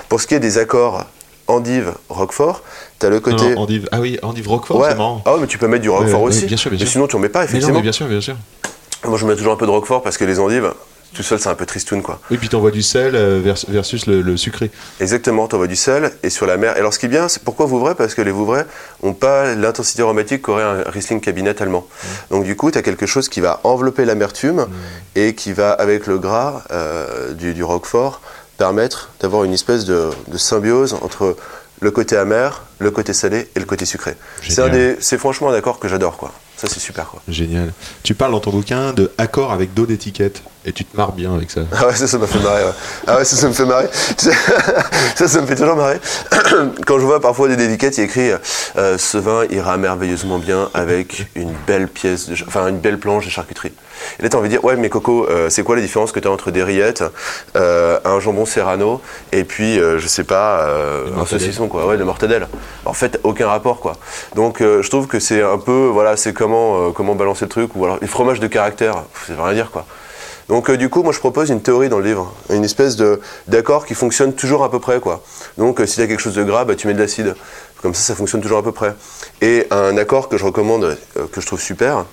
[0.09, 1.05] Pour ce qui est des accords
[1.47, 2.63] endive, roquefort,
[2.99, 3.55] tu as le côté.
[3.55, 4.91] non, endive, ah oui, endive Roquefort, ouais.
[4.91, 5.23] c'est marrant.
[5.25, 6.47] Ah ouais, mais tu peux mettre du roquefort aussi.
[6.47, 6.93] bien sûr, bien mais sûr.
[6.93, 7.75] sinon, tu en mets pas, Mais non, effectivement.
[7.79, 8.37] mais bien sûr, bien sûr.
[9.05, 10.73] Moi, je mets toujours un peu de roquefort parce que les endives,
[11.15, 12.21] tout seul, c'est un peu tristoun, quoi.
[12.31, 14.71] Oui, puis t'envoies du sel euh, vers- versus le, le sucré.
[15.01, 16.77] Exactement, tu envoies du sel et sur la mer.
[16.77, 18.65] Et alors, ce qui est bien, c'est pourquoi Vouvray Parce que les Vouvray
[19.03, 21.87] n'ont pas l'intensité aromatique qu'aurait un Riesling cabinet allemand.
[22.31, 24.67] Donc, du coup, tu as quelque chose qui va envelopper l'amertume
[25.17, 28.21] et qui va, avec le gras euh, du, du roquefort,
[28.59, 31.37] permettre d'avoir une espèce de, de symbiose entre
[31.81, 34.15] le côté amer, le côté salé et le côté sucré.
[35.01, 36.31] C'est franchement un accord que j'adore, quoi.
[36.61, 37.23] Ça, c'est super, quoi.
[37.27, 37.73] Génial.
[38.03, 41.35] Tu parles dans ton bouquin de accord avec dos d'étiquette et tu te marres bien
[41.35, 41.63] avec ça.
[41.73, 42.65] Ah ouais, ça, ça m'a fait marrer.
[42.65, 42.73] ouais.
[43.07, 43.89] Ah ouais, ça, ça me fait marrer.
[45.17, 45.99] Ça, ça me fait toujours marrer.
[46.87, 48.31] Quand je vois parfois des dédicates, il y a écrit
[48.77, 53.25] euh, Ce vin ira merveilleusement bien avec une belle pièce, de, enfin une belle planche
[53.25, 53.73] de charcuterie.
[54.19, 56.21] Et là, t'as envie de dire Ouais, mais Coco, euh, c'est quoi la différence que
[56.21, 57.05] tu as entre des rillettes,
[57.57, 59.01] euh, un jambon serrano
[59.33, 60.69] et puis, euh, je sais pas,
[61.17, 62.49] un saucisson, quoi, ouais, de mortadelle.
[62.85, 63.95] En fait, aucun rapport, quoi.
[64.35, 67.85] Donc, je trouve que c'est un peu, voilà, c'est comment, comment balancer le truc, ou
[67.85, 68.95] alors les fromages de caractère,
[69.27, 69.85] ça veut rien dire, quoi.
[70.51, 73.21] Donc euh, du coup, moi je propose une théorie dans le livre, une espèce de
[73.47, 75.23] d'accord qui fonctionne toujours à peu près quoi.
[75.59, 77.37] Donc euh, si tu as quelque chose de gras, bah, tu mets de l'acide.
[77.81, 78.95] Comme ça, ça fonctionne toujours à peu près.
[79.41, 82.05] Et un accord que je recommande, euh, que je trouve super,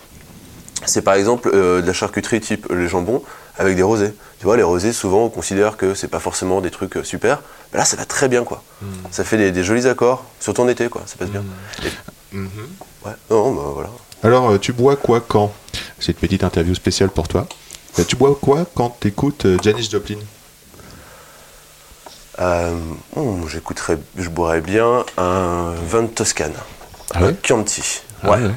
[0.86, 3.24] c'est par exemple euh, de la charcuterie type les jambons
[3.58, 4.14] avec des rosés.
[4.40, 7.42] Tu vois, les rosés, souvent on considère que c'est pas forcément des trucs euh, super.
[7.74, 8.62] Mais là, ça va très bien quoi.
[9.12, 11.44] Ça fait des, des jolis accords, surtout en été quoi, ça passe bien.
[11.84, 12.38] Et-
[13.06, 13.90] Ouais, non, bah voilà.
[14.24, 15.54] Alors, euh, tu bois quoi quand?
[16.00, 17.48] C'est une petite interview spéciale pour toi.
[18.00, 20.18] Euh, Tu bois quoi quand t'écoutes euh, Janis Joplin?
[22.40, 22.76] Euh,
[23.48, 26.54] j'écouterais, je boirais bien un vin de Toscane.
[27.14, 27.30] Ah ouais?
[27.30, 28.02] Un Chianti.
[28.24, 28.38] Ah ouais?
[28.44, 28.52] ouais.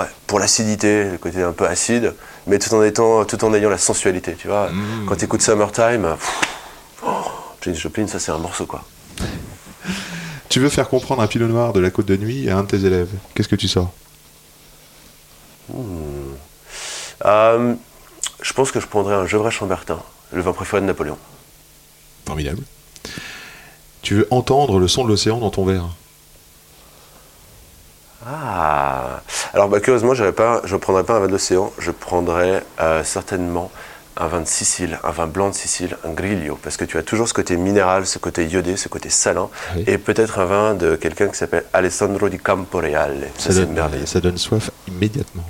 [0.00, 0.06] Ouais.
[0.26, 2.14] Pour l'acidité, le côté un peu acide,
[2.46, 4.70] mais tout en, étant, tout en ayant la sensualité, tu vois.
[4.70, 5.06] Mmh.
[5.06, 6.40] Quand tu écoutes Summertime, pff,
[7.06, 7.24] oh,
[7.62, 8.84] Janis Joplin, ça c'est un morceau, quoi.
[10.48, 12.66] Tu veux faire comprendre un pinot noir de la côte de nuit à un de
[12.66, 13.10] tes élèves?
[13.34, 13.92] Qu'est-ce que tu sors?
[17.24, 17.74] Euh,
[18.42, 20.00] je pense que je prendrais un Gevrey Chambertin,
[20.32, 21.18] le vin préféré de Napoléon.
[22.26, 22.62] Formidable.
[24.02, 25.90] Tu veux entendre le son de l'océan dans ton verre?
[28.26, 29.22] Ah
[29.54, 33.70] Alors, bah, curieusement, pas, je ne prendrais pas un vin d'océan, je prendrais euh, certainement
[34.16, 37.02] un vin de Sicile, un vin blanc de Sicile, un Griglio, parce que tu as
[37.02, 39.84] toujours ce côté minéral, ce côté iodé, ce côté salin, Oui.
[39.86, 43.28] et peut-être un vin de quelqu'un qui s'appelle Alessandro di Camporeale.
[43.38, 44.06] Ça, Ça c'est donne, merveilleux.
[44.06, 45.44] ça donne soif immédiatement.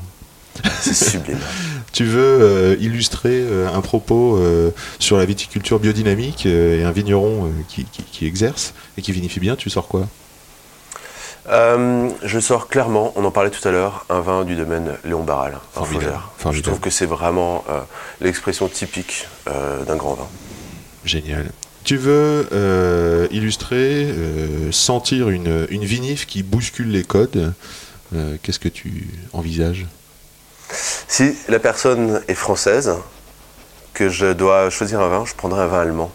[0.81, 1.39] C'est sublime.
[1.93, 7.51] Tu veux euh, illustrer euh, un propos euh, sur la viticulture biodynamique et un vigneron
[7.67, 10.07] qui, qui- qui exerce et qui vinifie bien, tu sors quoi?
[11.49, 15.23] Euh, je sors clairement, on en parlait tout à l'heure, un vin du domaine Léon
[15.25, 16.31] Barral, un Fauvert.
[16.53, 17.81] Je trouve que c'est vraiment euh,
[18.21, 20.29] l'expression typique euh, d'un grand vin.
[21.05, 21.51] Génial.
[21.83, 24.15] Tu veux illustrer,
[24.71, 27.55] sentir une, une vinif qui bouscule les codes.
[28.43, 29.87] Qu'est-ce que tu envisages?
[30.71, 32.93] Si la personne est française,
[33.95, 36.11] que je dois choisir un vin, je prendrai un vin allemand,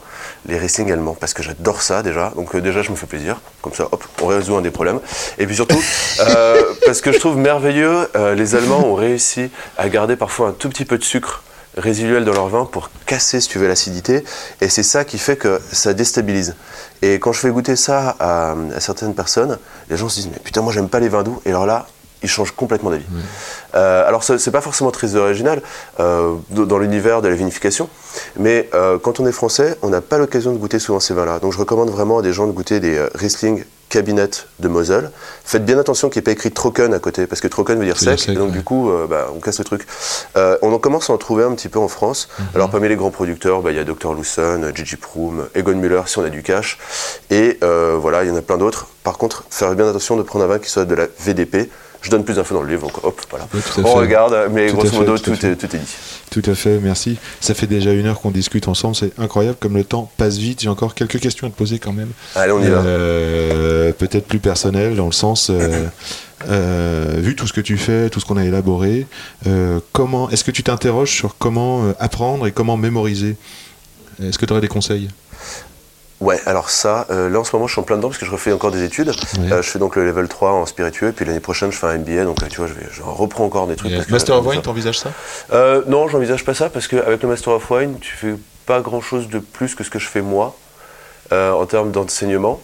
[0.47, 2.31] les Riesling allemands, parce que j'adore ça déjà.
[2.35, 4.99] Donc euh, déjà, je me fais plaisir, comme ça, hop, on résout un des problèmes.
[5.37, 5.81] Et puis surtout,
[6.19, 10.51] euh, parce que je trouve merveilleux, euh, les Allemands ont réussi à garder parfois un
[10.51, 11.43] tout petit peu de sucre
[11.77, 14.23] résiduel dans leur vin pour casser, si tu veux, l'acidité.
[14.61, 16.55] Et c'est ça qui fait que ça déstabilise.
[17.01, 19.57] Et quand je fais goûter ça à, à certaines personnes,
[19.89, 21.41] les gens se disent, mais putain, moi, j'aime pas les vins doux.
[21.45, 21.85] Et alors là,
[22.25, 23.05] ils changent complètement d'avis.
[23.75, 25.61] Euh, alors, ce- c'est pas forcément très original
[25.99, 27.87] euh, dans l'univers de la vinification,
[28.37, 31.39] mais euh, quand on est français, on n'a pas l'occasion de goûter souvent ces vins-là.
[31.39, 35.11] Donc, je recommande vraiment à des gens de goûter des euh, Riesling Cabinet de Moselle.
[35.45, 37.85] Faites bien attention qu'il n'y ait pas écrit Trocken à côté, parce que Trocken veut
[37.85, 38.57] dire sec, et donc ouais.
[38.57, 39.85] du coup, bah, on casse le truc.
[40.35, 42.27] On en commence à en trouver un petit peu en France.
[42.39, 42.45] Mhm.
[42.55, 44.13] Alors, parmi les grands producteurs, bah, il y a Dr.
[44.15, 46.79] Lawson, Gigi Proum, Egon Müller, si on a du cash.
[47.29, 48.87] Et voilà, il y en a plein d'autres.
[49.03, 51.69] Par contre, faire bien attention de prendre un vin qui soit de la VDP.
[52.05, 53.47] Je donne plus d'infos dans le livre, donc hop, voilà.
[53.51, 53.91] Oui, on fait.
[53.93, 55.95] regarde, mais Tout grosso fait, modo, tout est, tout est dit.
[56.29, 57.17] Tout à fait, merci.
[57.41, 60.61] Ça fait déjà une heure qu'on discute ensemble, c'est incroyable comme le temps passe vite.
[60.61, 62.09] J'ai encore quelques questions à te poser quand même.
[62.35, 62.77] Allez, on y va.
[62.77, 65.87] Euh, Peut-être plus personnel dans le sens, euh,
[66.49, 69.07] euh, vu tout ce que tu fais, tout ce qu'on a élaboré,
[69.47, 73.35] euh, comment est-ce que tu t'interroges sur comment euh, apprendre et comment mémoriser?
[74.23, 75.09] Est-ce que tu aurais des conseils?
[76.21, 78.25] Ouais, alors ça, euh, là en ce moment, je suis en plein dedans parce que
[78.25, 79.11] je refais encore des études.
[79.51, 81.97] Euh, je fais donc le level 3 en spiritueux, puis l'année prochaine, je fais un
[81.97, 83.93] MBA, donc euh, tu vois, je, vais, je reprends encore des trucs.
[83.93, 85.11] parce que- Master of Wine, t'envisages ça?
[85.51, 88.35] Euh, non, j'envisage pas ça parce qu'avec le Master of Wine, tu fais
[88.65, 90.55] pas grand chose de plus que ce que je fais moi
[91.31, 92.61] en termes d'enseignement.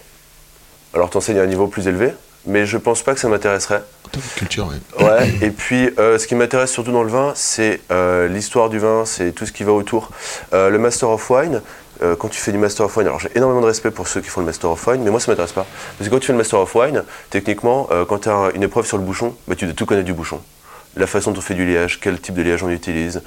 [0.94, 2.14] Alors, tu enseignes à un niveau plus élevé,
[2.46, 3.84] mais je pense pas que ça m'intéresserait.
[4.36, 4.68] Culture,
[5.00, 5.06] ouais.
[5.06, 8.78] Ouais, et puis euh, ce qui m'intéresse surtout dans le vin, c'est euh, l'histoire du
[8.78, 10.10] vin, c'est tout ce qui va autour.
[10.54, 11.62] Euh, le Master of Wine,
[12.04, 14.22] euh, quand tu fais du Master of Wine, alors j'ai énormément de respect pour ceux
[14.22, 15.66] qui font le Master of Wine, mais moi ça m'intéresse pas.
[15.98, 18.64] Parce que quand tu fais le Master of Wine, techniquement, euh, quand tu as une
[18.64, 20.42] épreuve sur le bouchon, bah, tu dois tout connaître du bouchon.
[20.96, 23.22] La façon dont on fait du liège, quel type de liège on utilise.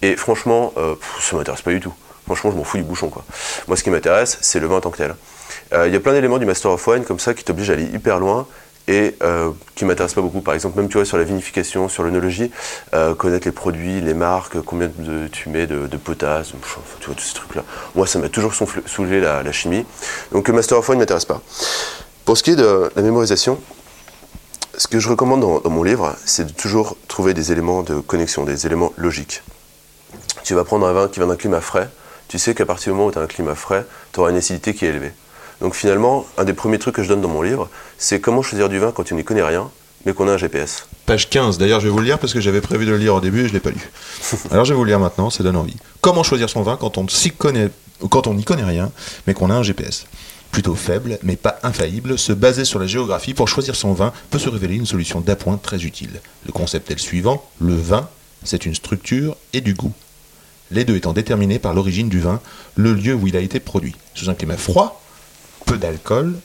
[0.00, 1.92] Et franchement, euh, pff, ça m'intéresse pas du tout.
[2.26, 3.10] Franchement, je m'en fous du bouchon.
[3.68, 5.14] Moi, ce qui m'intéresse, c'est le vin en tant que tel.
[5.72, 7.74] Euh, Il y a plein d'éléments du Master of Wine comme ça qui t'obligent à
[7.74, 8.46] aller hyper loin
[8.88, 10.40] et euh, qui m'intéressent pas beaucoup.
[10.40, 12.50] Par exemple, même tu vois sur la vinification, sur l'œnologie,
[12.94, 17.06] euh, connaître les produits, les marques, combien de, tu mets de, de potasse, enfin, tu
[17.06, 17.64] vois tous ces trucs-là.
[17.94, 19.84] Moi, ça m'a toujours saoulé la, chimie.
[20.32, 21.40] Donc le Master of Wine ne m'intéresse pas.
[22.24, 23.60] Pour ce qui est de la mémorisation,
[24.76, 28.00] ce que je recommande dans, dans mon livre, c'est de toujours trouver des éléments de
[28.00, 29.42] connexion, des éléments logiques.
[30.44, 31.88] Tu vas prendre un vin qui vient d'un climat frais,
[32.28, 34.36] tu sais qu'à partir du moment où tu as un climat frais, tu auras une
[34.36, 35.12] acidité qui est élevée.
[35.62, 38.68] Donc finalement, un des premiers trucs que je donne dans mon livre, c'est comment choisir
[38.68, 39.70] du vin quand tu n'y connais rien,
[40.04, 40.88] mais qu'on a un GPS.
[41.06, 43.14] Page 15, d'ailleurs je vais vous le lire parce que j'avais prévu de le lire
[43.14, 43.90] au début et je ne l'ai pas lu.
[44.50, 45.76] Alors je vais vous le lire maintenant, ça donne envie.
[46.00, 47.70] Comment choisir son vin quand on s'y connaît,
[48.10, 48.90] quand on n'y connaît rien,
[49.28, 50.06] mais qu'on a un GPS
[50.50, 54.40] Plutôt faible, mais pas infaillible, se baser sur la géographie pour choisir son vin peut
[54.40, 56.20] se révéler une solution d'appoint très utile.
[56.44, 58.08] Le concept est le suivant, le vin,
[58.42, 59.92] c'est une structure et du goût.
[60.72, 62.40] Les deux étant déterminés par l'origine du vin,
[62.74, 63.94] le lieu où il a été produit.
[64.14, 65.01] Sous un climat froid,
[65.78, 66.38] d'alcool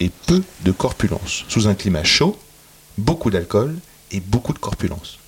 [0.00, 1.44] et peu de corpulence.
[1.48, 2.36] Sous un climat chaud,
[2.98, 3.76] beaucoup d'alcool
[4.10, 5.18] et beaucoup de corpulence.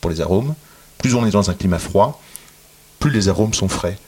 [0.00, 0.54] Pour les arômes,
[0.98, 2.20] plus on est dans un climat froid,
[2.98, 3.98] plus les arômes sont frais,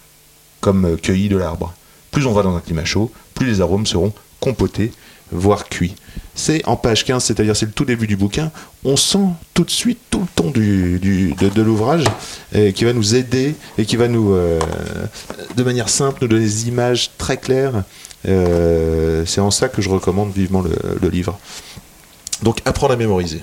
[0.60, 1.74] comme euh, cueillis de l'arbre.
[2.10, 4.92] Plus on va dans un climat chaud, plus les arômes seront compotés,
[5.32, 5.94] voire cuits.
[6.34, 8.52] C'est en page 15, c'est-à-dire c'est le tout début du bouquin,
[8.84, 9.18] on sent
[9.54, 12.04] tout de suite tout le ton du, du- de, l'ouvrage
[12.54, 14.60] euh, qui va nous aider et qui va nous, euh,
[15.56, 17.82] de manière simple, nous donner des images très claires.
[18.26, 21.38] Euh, c'est en ça que je recommande vivement le- livre.
[22.42, 23.42] Donc apprendre à mémoriser.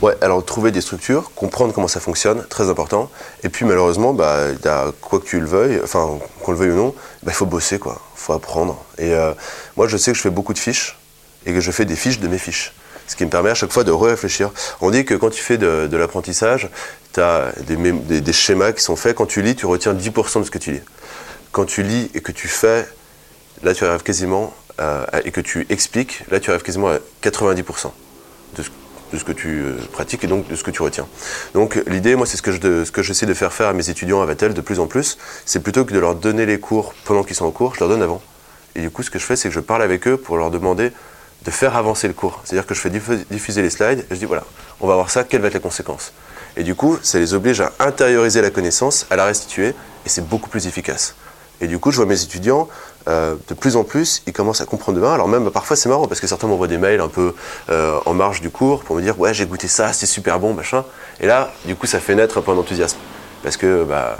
[0.00, 3.10] Ouais, alors trouver des structures, comprendre comment ça fonctionne, très important.
[3.44, 4.38] Et puis malheureusement, bah,
[5.00, 7.78] quoi que tu le veuilles, enfin qu'on le veuille ou non, bah, il faut bosser
[7.78, 8.82] quoi, faut apprendre.
[8.98, 9.12] Et
[9.76, 10.98] moi je sais que je fais beaucoup de fiches
[11.46, 12.72] et que je fais des fiches de mes fiches.
[13.06, 14.50] Ce qui me permet à chaque fois de réfléchir.
[14.80, 16.68] On dit que quand tu fais de, l'apprentissage,
[17.12, 19.16] tu as des, schémas qui sont faits.
[19.16, 20.82] Quand tu lis, tu retiens 10% de ce que tu lis.
[21.50, 22.86] Quand tu lis et que tu fais,
[23.62, 27.92] là tu arrives quasiment, à- et que tu expliques, là tu arrives quasiment à 90%
[28.56, 28.70] de ce
[29.12, 31.06] de ce que tu euh, pratiques et donc de ce que tu retiens.
[31.54, 33.90] Donc l'idée, moi, c'est ce que je, ce que j'essaie de faire faire à mes
[33.90, 36.94] étudiants à Vatel de plus en plus, c'est plutôt que de leur donner les cours
[37.04, 38.22] pendant qu'ils sont en cours, je leur donne avant.
[38.74, 40.50] Et du coup, ce que je fais, c'est que je parle avec eux pour leur
[40.50, 40.92] demander
[41.44, 42.40] de faire avancer le cours.
[42.44, 44.44] C'est-à-dire que je fais diffu- diffuser les slides et je dis voilà,
[44.80, 46.12] on va voir ça, quelle va être la conséquence.
[46.56, 50.26] Et du coup, ça les oblige à intérioriser la connaissance, à la restituer, et c'est
[50.26, 51.14] beaucoup plus efficace.
[51.60, 52.68] Et du coup, je vois mes étudiants,
[53.08, 55.14] euh, de plus en plus, ils commencent à comprendre demain.
[55.14, 57.34] Alors même, parfois, c'est marrant, parce que certains m'envoient des mails un peu
[57.70, 60.52] euh, en marge du cours pour me dire, ouais, j'ai goûté ça, c'est super bon,
[60.54, 60.84] machin.
[61.20, 62.98] Et là, du coup, ça fait naître un peu un enthousiasme.
[63.42, 64.18] Parce que, bah,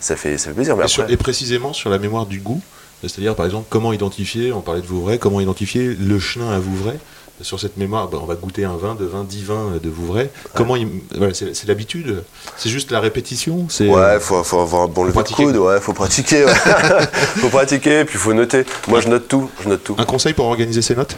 [0.00, 0.76] ça fait, ça fait plaisir.
[0.76, 2.60] Mais Et, sur- après, et précisément sur la mémoire du goût,
[3.08, 6.96] c'est-à-dire par exemple comment identifier, on parlait de Vouvray, comment identifier le chenin à Vouvray
[7.40, 10.30] sur cette mémoire, ben, on va goûter un vin, de vin, dix vins de Vouvray.
[10.54, 10.86] Comment il-
[11.16, 12.22] voilà, c'est l'habitude,
[12.56, 13.66] c'est juste la répétition?
[13.68, 15.44] C'est Ouais, faut, faut avoir un bon lever de pratiquer.
[15.46, 16.52] coude, ouais, faut pratiquer, ouais.
[17.40, 18.64] faut pratiquer, puis faut noter.
[18.86, 19.96] Moi, je note tout, je note tout.
[19.98, 21.16] un conseil pour organiser ses notes?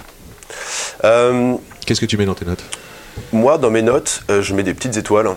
[1.04, 1.54] Euh,
[1.84, 2.64] Qu'est-ce que tu mets dans tes notes?
[3.32, 5.28] Moi, dans mes notes, euh, je mets des petites étoiles.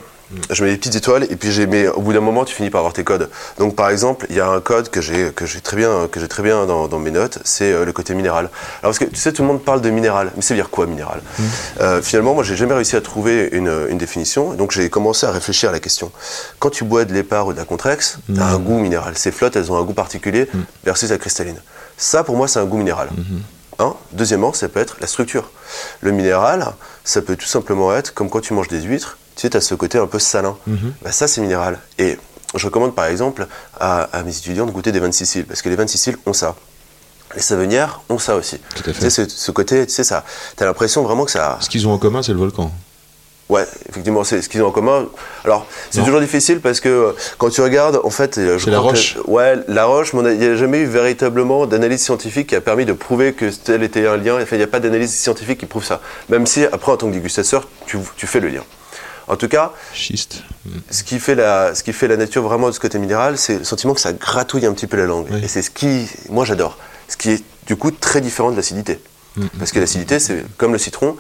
[0.50, 2.70] Je mets des petites étoiles et puis j'ai mais au bout d'un moment tu finis
[2.70, 3.30] par avoir tes codes.
[3.60, 6.20] Donc par exemple, il y a un code que j'ai que j'ai très bien que
[6.20, 8.50] j'ai très bien dans, dans mes notes, c'est euh, le côté minéral.
[8.82, 10.86] Alors parce que tu sais tout le monde parle de minéral, mais veut dire quoi
[10.86, 11.22] minéral?
[11.80, 15.32] Euh, Finalement, moi j'ai jamais réussi à trouver une, une définition, donc j'ai commencé à
[15.32, 16.12] réfléchir à la question.
[16.60, 19.18] Quand tu bois de l'épar ou de la contrex, tu as un goût minéral.
[19.18, 20.50] Ces flottes, elles ont un goût particulier
[20.84, 21.62] versus la cristalline.
[21.98, 23.10] Ça pour moi c'est un goût minéral.
[23.80, 23.94] Un.
[24.12, 25.52] Deuxièmement, ça peut être la structure.
[26.02, 26.66] Le minéral,
[27.04, 29.62] ça peut tout simplement être comme quand tu manges des huîtres, tu sais, tu as
[29.62, 30.58] ce côté un peu salin.
[31.02, 31.80] Bah, ça, c'est minéral.
[31.98, 32.18] Et
[32.56, 33.48] je recommande par exemple
[33.80, 35.90] à, à mes étudiants de goûter des vins de Sicile, parce que les vins de
[35.90, 36.56] Sicile ont ça.
[37.36, 38.58] Les savonnières ont ça aussi.
[38.76, 39.00] Tout à fait.
[39.00, 40.24] Tu sais, ce, ce côté, tu sais, ça,
[40.58, 41.58] tu as l'impression vraiment que ça.
[41.62, 42.72] Ce qu'ils ont en commun, c'est le volcan.
[43.50, 45.06] Ouais, effectivement, c'est ce qu'ils ont en commun.
[45.46, 48.72] Alors, c'est toujours difficile parce que euh, quand tu regardes, en fait, euh, je C'est
[48.72, 49.18] la que- roche.
[49.26, 52.84] ouais, la roche, mais il n'y a jamais eu véritablement d'analyse scientifique qui a permis
[52.86, 54.36] de prouver que tel était un lien.
[54.42, 56.02] Enfin, il n'y a pas d'analyse scientifique qui prouve ça.
[56.28, 58.64] Même si, après, en tant que dégustateur, tu, tu fais le lien.
[59.28, 60.44] En tout cas, Schiste.
[60.90, 63.58] ce qui fait la, ce qui fait la nature vraiment de ce côté minéral, c'est
[63.60, 65.28] le sentiment que ça gratouille un petit peu la langue.
[65.32, 65.42] Oui.
[65.44, 66.78] Et c'est ce qui, moi, j'adore.
[67.10, 69.00] Ce qui est du coup très différent de l'acidité.
[69.60, 71.16] Parce que l'acidité, c'est comme le citron.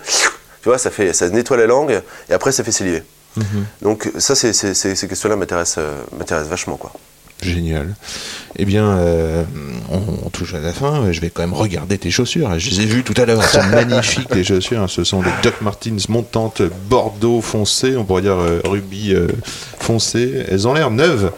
[0.63, 3.03] Tu vois, ça fait, ça nettoie la langue et après, ça fait saliver.
[3.83, 6.91] Donc ça, c'est- ces questions-là m'intéressent, euh, m'intéressent vachement, quoi.
[7.41, 7.93] Génial.
[8.57, 9.43] Eh bien, euh,
[9.91, 11.11] on, on touche à la fin.
[11.11, 12.57] Je vais quand même regarder tes chaussures.
[12.57, 13.41] Je les ai vues tout à l'heure.
[13.43, 14.89] Elles sont magnifiques, les chaussures.
[14.89, 17.95] Ce sont des Doc Martens montantes bordeaux foncé.
[17.95, 19.27] On pourrait dire euh, rubis euh,
[19.79, 20.45] foncé.
[20.49, 21.31] Elles ont l'air neuves.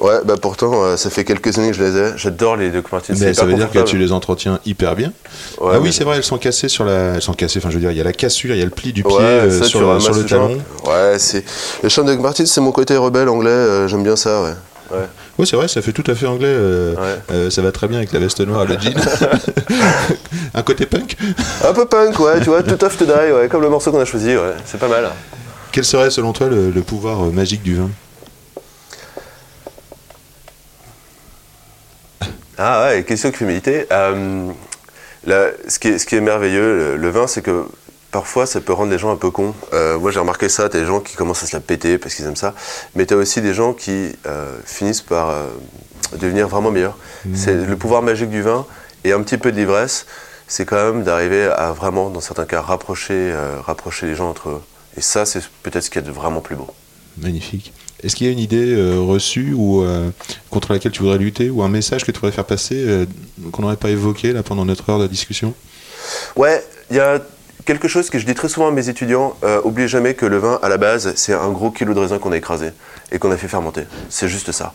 [0.00, 2.12] Ouais, bah pourtant, euh, ça fait quelques années que je les ai.
[2.16, 3.16] J'adore les Doc Martens.
[3.20, 5.12] Mais ça veut dire que tu les entretiens hyper bien.
[5.60, 7.14] Ouais, ah oui, c'est vrai, elles sont cassées sur la.
[7.14, 8.64] Elles sont cassées, enfin je veux dire, il y a la cassure, il y a
[8.64, 10.48] le pli du pied Ouais, euh, ça, sur, le- ramasses sur le ce genre.
[10.48, 10.60] talon.
[10.92, 11.44] Ouais, c'est.
[11.84, 13.86] Le chant de Doc Martens, c'est mon côté rebelle anglais.
[13.88, 14.50] j'aime bien ça, ouais.
[14.90, 15.06] Ouais.
[15.38, 16.46] Oui, c'est vrai, ça fait tout à fait anglais.
[16.48, 17.18] euh, Ouais.
[17.32, 18.92] euh, ça va très bien avec la veste noire le jean.
[20.54, 21.16] Un côté punk?
[21.66, 24.00] Un peu punk, ouais, tu vois, tout off to die, ouais, comme le morceau qu'on
[24.00, 25.10] a choisi, ouais, c'est pas mal.
[25.72, 27.90] Quel serait selon toi le, le pouvoir euh, magique du vin?
[32.56, 33.32] Ah ouais, question.
[33.40, 34.52] Euh,
[35.26, 37.64] là, ce, qui est, ce qui est merveilleux, le, le vin, c'est que
[38.14, 39.54] parfois ça peut rendre les gens un peu cons.
[39.72, 42.14] Euh, moi j'ai remarqué ça, t'as des gens qui commencent à se la péter parce
[42.14, 42.54] qu'ils aiment ça,
[42.94, 45.48] mais t'as aussi des gens qui euh, finissent par euh,
[46.20, 46.96] devenir vraiment meilleurs.
[47.34, 48.66] C'est le pouvoir magique du vin
[49.02, 50.06] et un petit peu de l'ivresse,
[50.46, 53.34] c'est quand même d'arriver à vraiment, dans certains cas, rapprocher,
[53.66, 54.62] rapprocher les gens entre eux.
[54.96, 56.68] Et ça, c'est peut-être ce qu'il y a de vraiment plus beau.
[57.16, 57.72] Magnifique.
[58.02, 59.84] Est-ce qu'il y a une idée reçue ou
[60.50, 63.06] contre laquelle tu voudrais lutter ou un message que tu voudrais faire passer
[63.50, 65.54] qu'on n'aurait pas évoqué là pendant notre heure de discussion?
[66.36, 67.20] Ouais, il y a
[67.64, 70.38] quelque chose que je dis très souvent à mes étudiants, euh, oubliez jamais que le
[70.38, 72.72] vin, à la base, c'est un gros kilo de raisin qu'on a écrasé
[73.12, 73.84] et qu'on a fait fermenter.
[74.10, 74.72] C'est juste ça.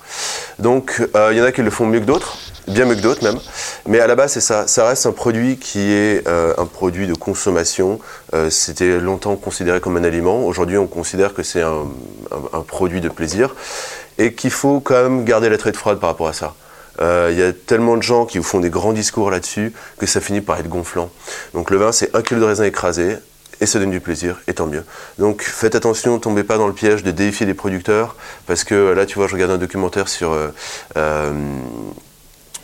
[0.59, 2.37] Donc, euh, il y en a qui le font mieux que d'autres,
[2.67, 3.39] bien mieux que d'autres même,
[3.85, 4.67] mais à la base, c'est ça.
[4.67, 7.99] Ça reste un produit qui est euh, un produit de consommation.
[8.33, 10.45] Euh, C'était longtemps considéré comme un aliment.
[10.45, 11.85] Aujourd'hui, on considère que c'est un,
[12.31, 13.55] un- un produit de plaisir
[14.17, 16.53] et qu'il faut quand même garder la traite froide par rapport à ça.
[17.01, 20.05] Euh, Il y a tellement de gens qui vous font des grands discours là-dessus que
[20.05, 21.09] ça finit par être gonflant.
[21.53, 23.17] Donc le vin, c'est un kilo de raisin écrasé
[23.61, 24.85] et ça donne du plaisir, et tant mieux.
[25.17, 28.15] Donc faites attention, tombez pas dans le piège de déifier les producteurs,
[28.47, 30.47] parce que là, tu vois, je regarde un documentaire sur, euh,
[30.95, 31.33] euh,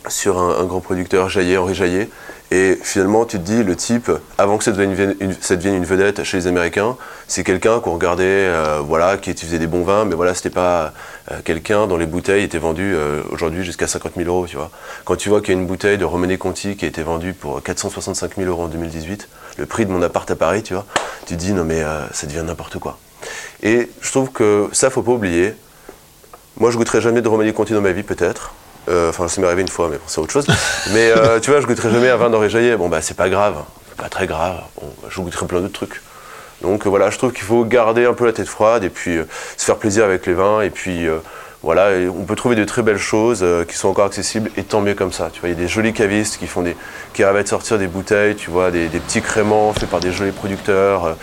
[0.08, 2.08] sur un, un grand producteur, Jaillet, Henri Jaillet,
[2.52, 6.46] et finalement, tu te dis, le type, avant que ça devienne une, vedette chez les
[6.46, 10.50] Américains, c'est quelqu'un qu'on regardait, euh, voilà, qui faisait des bons vins, mais voilà, c'était
[10.50, 10.92] pas
[11.32, 14.70] euh, quelqu'un dont les bouteilles étaient vendues euh, aujourd'hui jusqu'à 50 000 euros, tu vois.
[15.04, 17.34] Quand tu vois qu'il y a une bouteille de Romanée Conti qui a été vendue
[17.34, 19.28] pour 465 000 euros en 2018,
[19.58, 20.86] le prix de mon appart à Paris, tu vois,
[21.26, 21.82] tu te dis, non mais
[22.12, 22.98] ça devient n'importe quoi.
[23.62, 25.54] Et je trouve que ça, faut pas oublier.
[26.58, 28.54] Moi, je goûterai jamais de Romanée Conti dans ma vie, peut-être.
[28.88, 30.46] Euh, Enfin, ça m'est arrivé une fois, mais bon, c'est autre chose.
[30.92, 32.76] mais euh, tu vois, je goûterai jamais un vin d'Henri Jaillet.
[32.76, 33.56] Bon, bah, c'est pas grave.
[33.96, 34.60] Pas très grave.
[34.80, 36.02] Bon, bah, je goûterai plein d'autres trucs.
[36.62, 39.24] Donc voilà, je trouve qu'il faut garder un peu la tête froide et puis euh,
[39.56, 40.62] se faire plaisir avec les vins.
[40.62, 41.06] Et puis
[41.66, 44.80] voilà, on peut trouver de très belles choses euh, qui sont encore accessibles et tant
[44.80, 45.30] mieux comme ça.
[45.32, 46.76] Tu vois, il y a des jolis cavistes qui font des,
[47.12, 50.00] qui arrivent à te sortir des bouteilles, tu vois, des, des petits créments faits par
[50.00, 51.04] des jolis producteurs.
[51.04, 51.14] Euh,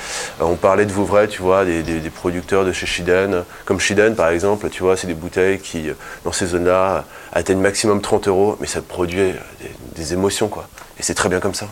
[0.42, 4.16] on parlait de Vouvray, tu vois, des, des- des producteurs de chez Shiden, comme Shiden
[4.16, 5.94] par exemple, tu vois, c'est des bouteilles qui, euh,
[6.26, 9.36] dans ces zones-là, atteignent maximum 30 euros, mais ça produit des,
[9.96, 10.68] des émotions, quoi.
[11.00, 11.68] Et c'est très bien comme ça.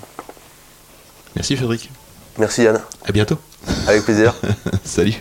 [1.35, 1.89] Merci Frédéric.
[2.37, 3.37] Merci Yann, À bientôt.
[3.87, 4.33] avec plaisir.
[4.85, 5.15] Salut.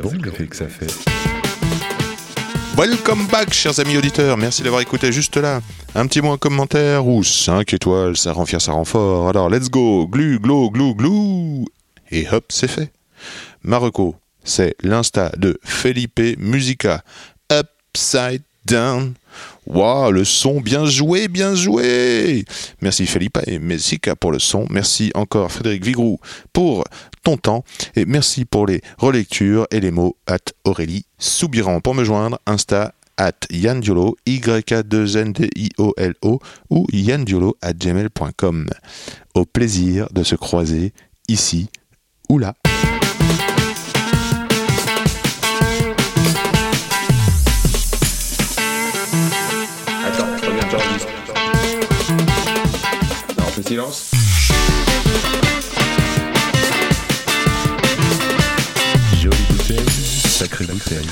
[0.00, 0.86] C'est quand même bon l'effet que ça fait.
[2.76, 4.38] Welcome back, chers amis auditeurs.
[4.38, 5.60] Merci d'avoir écouté juste là.
[5.94, 9.28] Un petit mot en commentaire ou 5 étoiles, ça rend fier, ça rend fort.
[9.28, 10.06] Alors, let's go.
[10.06, 11.66] Glu, glo, glou, glou.
[12.10, 12.92] Et hop, c'est fait.
[13.62, 17.02] Marocco, c'est l'insta de Felipe Musica.
[17.52, 19.14] Upside down.
[19.66, 22.44] Waouh, le son, bien joué, bien joué.
[22.80, 24.66] Merci Felipe et Musica pour le son.
[24.70, 26.18] Merci encore Frédéric Vigrou
[26.52, 26.84] pour
[27.22, 27.64] ton temps.
[27.96, 31.80] Et merci pour les relectures et les mots at Aurélie Soubiran.
[31.80, 34.40] Pour me joindre, Insta at yandiolo, y
[34.72, 36.38] a 2 n d i o l o
[36.70, 38.66] ou yandiolo at gmail.com.
[39.34, 40.92] Au plaisir de se croiser
[41.28, 41.68] ici
[42.28, 42.54] ou là.
[53.70, 54.19] Silence.
[60.40, 61.06] Sacrée bouteille.